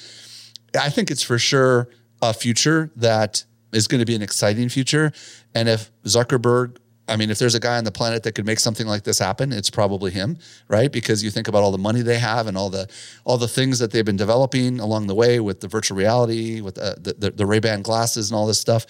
I 0.78 0.90
think 0.90 1.10
it's 1.10 1.22
for 1.22 1.38
sure 1.38 1.88
a 2.20 2.34
future 2.34 2.90
that 2.96 3.44
is 3.72 3.88
going 3.88 4.00
to 4.00 4.06
be 4.06 4.14
an 4.14 4.22
exciting 4.22 4.68
future. 4.68 5.12
And 5.54 5.68
if 5.68 5.90
Zuckerberg, 6.04 6.76
I 7.06 7.16
mean, 7.16 7.30
if 7.30 7.38
there's 7.38 7.54
a 7.54 7.60
guy 7.60 7.78
on 7.78 7.84
the 7.84 7.92
planet 7.92 8.22
that 8.24 8.32
could 8.32 8.44
make 8.44 8.58
something 8.58 8.86
like 8.86 9.04
this 9.04 9.18
happen, 9.18 9.52
it's 9.52 9.70
probably 9.70 10.10
him, 10.10 10.36
right? 10.68 10.92
Because 10.92 11.24
you 11.24 11.30
think 11.30 11.48
about 11.48 11.62
all 11.62 11.72
the 11.72 11.78
money 11.78 12.02
they 12.02 12.18
have 12.18 12.46
and 12.46 12.56
all 12.56 12.68
the 12.68 12.86
all 13.24 13.38
the 13.38 13.48
things 13.48 13.78
that 13.78 13.92
they've 13.92 14.04
been 14.04 14.16
developing 14.16 14.78
along 14.78 15.06
the 15.06 15.14
way 15.14 15.40
with 15.40 15.60
the 15.60 15.68
virtual 15.68 15.96
reality, 15.96 16.60
with 16.60 16.76
uh, 16.76 16.94
the 16.96 17.14
the, 17.14 17.14
the, 17.14 17.30
the 17.30 17.46
Ray 17.46 17.60
Ban 17.60 17.80
glasses 17.80 18.30
and 18.30 18.36
all 18.36 18.46
this 18.46 18.60
stuff. 18.60 18.84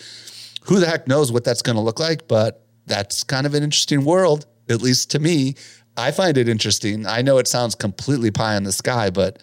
Who 0.64 0.81
the 0.81 0.87
heck 0.87 1.07
knows 1.07 1.31
what 1.31 1.44
that's 1.44 1.62
going 1.62 1.76
to 1.76 1.83
look 1.83 2.00
like? 2.00 2.26
But 2.26 2.66
that's 2.87 3.22
kind 3.22 3.46
of 3.46 3.54
an 3.54 3.62
interesting 3.62 4.04
world, 4.04 4.46
at 4.68 4.83
least 4.83 5.12
to 5.12 5.20
me. 5.20 5.54
I 5.98 6.12
find 6.12 6.38
it 6.38 6.48
interesting. 6.48 7.06
I 7.06 7.22
know 7.22 7.38
it 7.38 7.48
sounds 7.48 7.74
completely 7.74 8.30
pie 8.30 8.56
in 8.56 8.62
the 8.62 8.72
sky, 8.72 9.11
but 9.11 9.42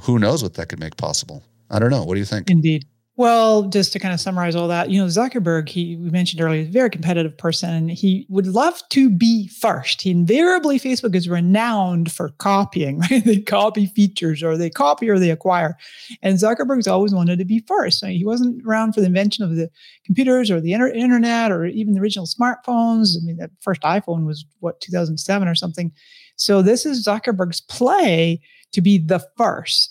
who 0.00 0.18
knows 0.18 0.42
what 0.42 0.54
that 0.54 0.68
could 0.70 0.80
make 0.80 0.96
possible? 0.96 1.42
I 1.70 1.78
don't 1.78 1.90
know. 1.90 2.04
What 2.04 2.14
do 2.14 2.20
you 2.20 2.26
think? 2.26 2.50
Indeed. 2.50 2.86
Well, 3.20 3.64
just 3.64 3.92
to 3.92 3.98
kind 3.98 4.14
of 4.14 4.20
summarize 4.20 4.56
all 4.56 4.66
that, 4.68 4.88
you 4.88 4.98
know, 4.98 5.06
Zuckerberg, 5.06 5.68
he 5.68 5.94
we 5.96 6.08
mentioned 6.08 6.40
earlier, 6.40 6.64
very 6.64 6.88
competitive 6.88 7.36
person 7.36 7.68
and 7.68 7.90
he 7.90 8.24
would 8.30 8.46
love 8.46 8.82
to 8.92 9.10
be 9.10 9.46
first. 9.48 10.00
He 10.00 10.10
invariably 10.10 10.80
Facebook 10.80 11.14
is 11.14 11.28
renowned 11.28 12.10
for 12.10 12.30
copying, 12.38 12.98
right? 13.10 13.22
They 13.22 13.36
copy 13.36 13.84
features 13.84 14.42
or 14.42 14.56
they 14.56 14.70
copy 14.70 15.10
or 15.10 15.18
they 15.18 15.30
acquire. 15.30 15.76
And 16.22 16.38
Zuckerberg's 16.38 16.88
always 16.88 17.12
wanted 17.12 17.38
to 17.40 17.44
be 17.44 17.62
first. 17.68 18.00
So 18.00 18.06
he 18.06 18.24
wasn't 18.24 18.64
around 18.66 18.94
for 18.94 19.00
the 19.00 19.08
invention 19.08 19.44
of 19.44 19.54
the 19.54 19.68
computers 20.06 20.50
or 20.50 20.58
the 20.58 20.72
inter- 20.72 20.88
internet 20.88 21.52
or 21.52 21.66
even 21.66 21.92
the 21.92 22.00
original 22.00 22.24
smartphones. 22.24 23.18
I 23.18 23.26
mean, 23.26 23.36
that 23.36 23.50
first 23.60 23.82
iPhone 23.82 24.24
was 24.24 24.46
what 24.60 24.80
2007 24.80 25.46
or 25.46 25.54
something. 25.54 25.92
So 26.36 26.62
this 26.62 26.86
is 26.86 27.06
Zuckerberg's 27.06 27.60
play 27.60 28.40
to 28.72 28.80
be 28.80 28.96
the 28.96 29.22
first. 29.36 29.89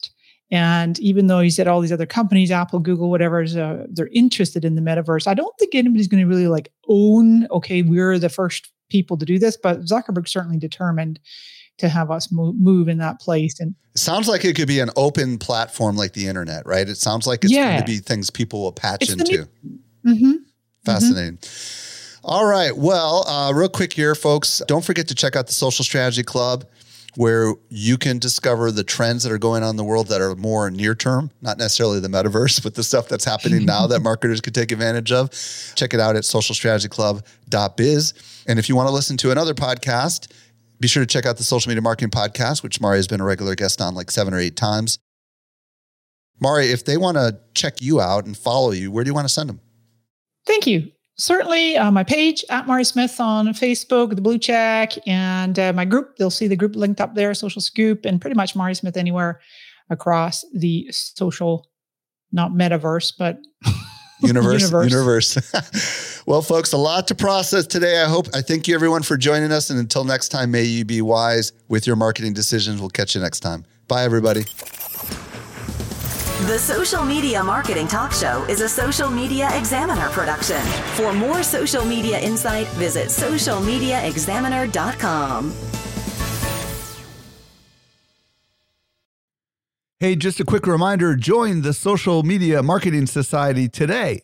And 0.52 0.98
even 1.00 1.28
though 1.28 1.40
he 1.42 1.50
said 1.52 1.68
all 1.68 1.80
these 1.80 1.92
other 1.92 2.08
companies, 2.08 2.50
Apple, 2.50 2.80
Google, 2.80 3.10
whatever, 3.10 3.42
is, 3.42 3.56
uh, 3.56 3.86
they're 3.90 4.10
interested 4.14 4.66
in 4.66 4.76
the 4.76 4.82
metaverse, 4.82 5.28
I 5.28 5.34
don't 5.36 5.56
think 5.60 5.76
anybody's 5.76 6.08
going 6.08 6.22
to 6.24 6.28
really 6.28 6.48
like 6.48 6.72
own, 6.88 7.46
okay, 7.52 7.84
we're 7.84 8.18
the 8.18 8.30
first 8.30 8.72
people 8.90 9.16
to 9.18 9.26
do 9.26 9.38
this. 9.38 9.56
But 9.62 9.82
Zuckerberg's 9.82 10.32
certainly 10.32 10.58
determined 10.58 11.20
to 11.78 11.88
have 11.88 12.10
us 12.12 12.32
move, 12.32 12.56
move 12.60 12.88
in 12.90 12.98
that 12.98 13.22
place. 13.22 13.60
And 13.60 13.76
It 13.94 14.00
sounds 14.00 14.28
like 14.28 14.44
it 14.44 14.56
could 14.56 14.68
be 14.68 14.80
an 14.80 14.90
open 14.96 15.38
platform 15.38 15.96
like 15.96 16.14
the 16.14 16.28
internet, 16.28 16.66
right? 16.66 16.90
It 16.90 16.98
sounds 16.98 17.28
like 17.28 17.44
it's 17.44 17.54
going 17.54 17.80
to 17.82 17.86
be 17.86 17.98
things 18.00 18.30
people 18.32 18.62
will 18.64 18.72
patch 18.74 19.04
It's 19.04 19.12
into. 19.14 19.48
new- 19.64 19.80
Mhm. 20.06 20.34
Fascinating. 20.86 21.38
All 22.24 22.46
right. 22.46 22.76
Well, 22.76 23.26
uh, 23.28 23.54
real 23.54 23.70
quick 23.70 23.94
here, 23.94 24.16
folks. 24.16 24.62
Don't 24.68 24.84
forget 24.84 25.08
to 25.10 25.16
check 25.16 25.36
out 25.36 25.48
the 25.48 25.54
Social 25.54 25.86
Strategy 25.86 26.24
Club, 26.24 26.66
where 27.16 27.54
you 27.70 27.98
can 27.98 28.20
discover 28.20 28.72
the 28.72 28.84
trends 28.84 29.24
that 29.24 29.32
are 29.32 29.38
going 29.38 29.64
on 29.64 29.72
in 29.72 29.76
the 29.76 29.84
world 29.84 30.08
that 30.08 30.22
are 30.22 30.36
more 30.36 30.70
near 30.70 30.94
term, 30.96 31.32
not 31.42 31.58
necessarily 31.58 32.00
the 32.00 32.08
metaverse, 32.08 32.62
but 32.64 32.76
the 32.76 32.84
stuff 32.84 33.08
that's 33.08 33.26
happening 33.26 33.66
now 33.66 33.88
that 33.88 34.02
marketers 34.02 34.42
could 34.42 34.54
take 34.54 34.72
advantage 34.72 35.12
of. 35.12 35.32
Check 35.76 35.94
it 35.94 36.00
out 36.00 36.16
at 36.16 36.24
socialstrategyclub.biz. 36.24 38.14
And 38.48 38.60
if 38.60 38.70
you 38.70 38.76
want 38.76 38.88
to 38.88 38.94
listen 38.94 39.18
to 39.18 39.32
another 39.32 39.54
podcast, 39.54 40.32
be 40.80 40.88
sure 40.88 41.04
to 41.04 41.08
check 41.08 41.26
out 41.26 41.38
the 41.38 41.44
Social 41.44 41.70
Media 41.70 41.82
Marketing 41.82 42.10
Podcast, 42.10 42.64
which 42.64 42.80
Mari 42.80 42.98
has 42.98 43.08
been 43.08 43.20
a 43.20 43.26
regular 43.26 43.56
guest 43.56 43.82
on 43.82 43.96
like 43.96 44.12
seven 44.12 44.34
or 44.34 44.40
eight 44.40 44.56
times. 44.56 44.98
Mari, 46.40 46.68
if 46.68 46.86
they 46.86 46.96
want 46.96 47.18
to 47.18 47.38
check 47.54 47.82
you 47.82 48.00
out 48.00 48.26
and 48.26 48.38
follow 48.38 48.72
you, 48.72 48.92
where 48.92 49.04
do 49.04 49.10
you 49.10 49.14
want 49.14 49.28
to 49.28 49.34
send 49.34 49.50
them? 49.50 49.60
Thank 50.46 50.66
you. 50.66 50.92
Certainly, 51.20 51.76
uh, 51.76 51.92
my 51.92 52.06
page 52.06 52.46
at 52.50 52.66
Mari 52.66 52.86
Smith 52.86 53.20
on 53.20 53.48
Facebook, 53.50 54.16
the 54.16 54.22
blue 54.22 54.38
check, 54.38 54.94
and 55.06 55.60
uh, 55.60 55.74
my 55.74 55.84
group. 55.84 56.16
They'll 56.16 56.30
see 56.30 56.48
the 56.48 56.56
group 56.56 56.78
linked 56.78 57.02
up 57.02 57.14
there, 57.14 57.34
Social 57.34 57.62
Scoop, 57.62 58.06
and 58.06 58.22
pretty 58.22 58.38
much 58.38 58.56
Mari 58.56 58.74
Smith 58.74 58.96
anywhere 58.96 59.42
across 59.90 60.46
the 60.54 60.88
social, 60.92 61.68
not 62.32 62.52
metaverse, 62.52 63.12
but 63.20 63.38
universe 64.22 64.62
universe, 64.62 65.36
Universe. 65.36 66.24
well 66.26 66.42
folks 66.42 66.72
a 66.74 66.78
lot 66.78 67.08
to 67.08 67.16
process 67.16 67.66
today 67.66 68.02
i 68.02 68.06
hope 68.06 68.28
i 68.34 68.42
thank 68.42 68.68
you 68.68 68.76
everyone 68.76 69.02
for 69.02 69.16
joining 69.16 69.50
us 69.50 69.70
and 69.70 69.80
until 69.80 70.04
next 70.04 70.28
time 70.28 70.52
may 70.52 70.64
you 70.64 70.84
be 70.84 71.02
wise 71.02 71.54
with 71.70 71.88
your 71.88 71.96
marketing 71.96 72.34
decisions 72.34 72.82
we'll 72.82 72.90
catch 72.90 73.16
you 73.16 73.22
next 73.22 73.40
time 73.40 73.64
bye 73.88 74.04
everybody 74.04 74.44
The 76.48 76.58
Social 76.58 77.04
Media 77.04 77.44
Marketing 77.44 77.86
Talk 77.86 78.14
Show 78.14 78.46
is 78.48 78.62
a 78.62 78.70
Social 78.70 79.10
Media 79.10 79.50
Examiner 79.58 80.08
production. 80.12 80.62
For 80.96 81.12
more 81.12 81.44
social 81.44 81.84
media 81.84 82.18
insight, 82.18 82.66
visit 82.68 83.10
socialmediaexaminer.com. 83.10 85.54
Hey, 90.00 90.16
just 90.16 90.40
a 90.40 90.46
quick 90.46 90.66
reminder 90.66 91.18
join 91.18 91.62
the 91.62 91.74
Social 91.74 92.24
Media 92.24 92.64
Marketing 92.64 93.06
Society 93.06 93.68
today 93.68 94.22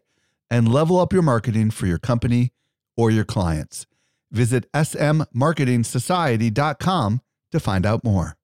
and 0.50 0.72
level 0.72 0.98
up 0.98 1.12
your 1.12 1.22
marketing 1.22 1.70
for 1.70 1.86
your 1.86 2.00
company 2.00 2.54
or 2.96 3.12
your 3.12 3.26
clients. 3.26 3.88
Visit 4.32 4.72
smmarketingsociety.com 4.72 7.22
to 7.52 7.60
find 7.60 7.86
out 7.86 8.06
more. 8.06 8.38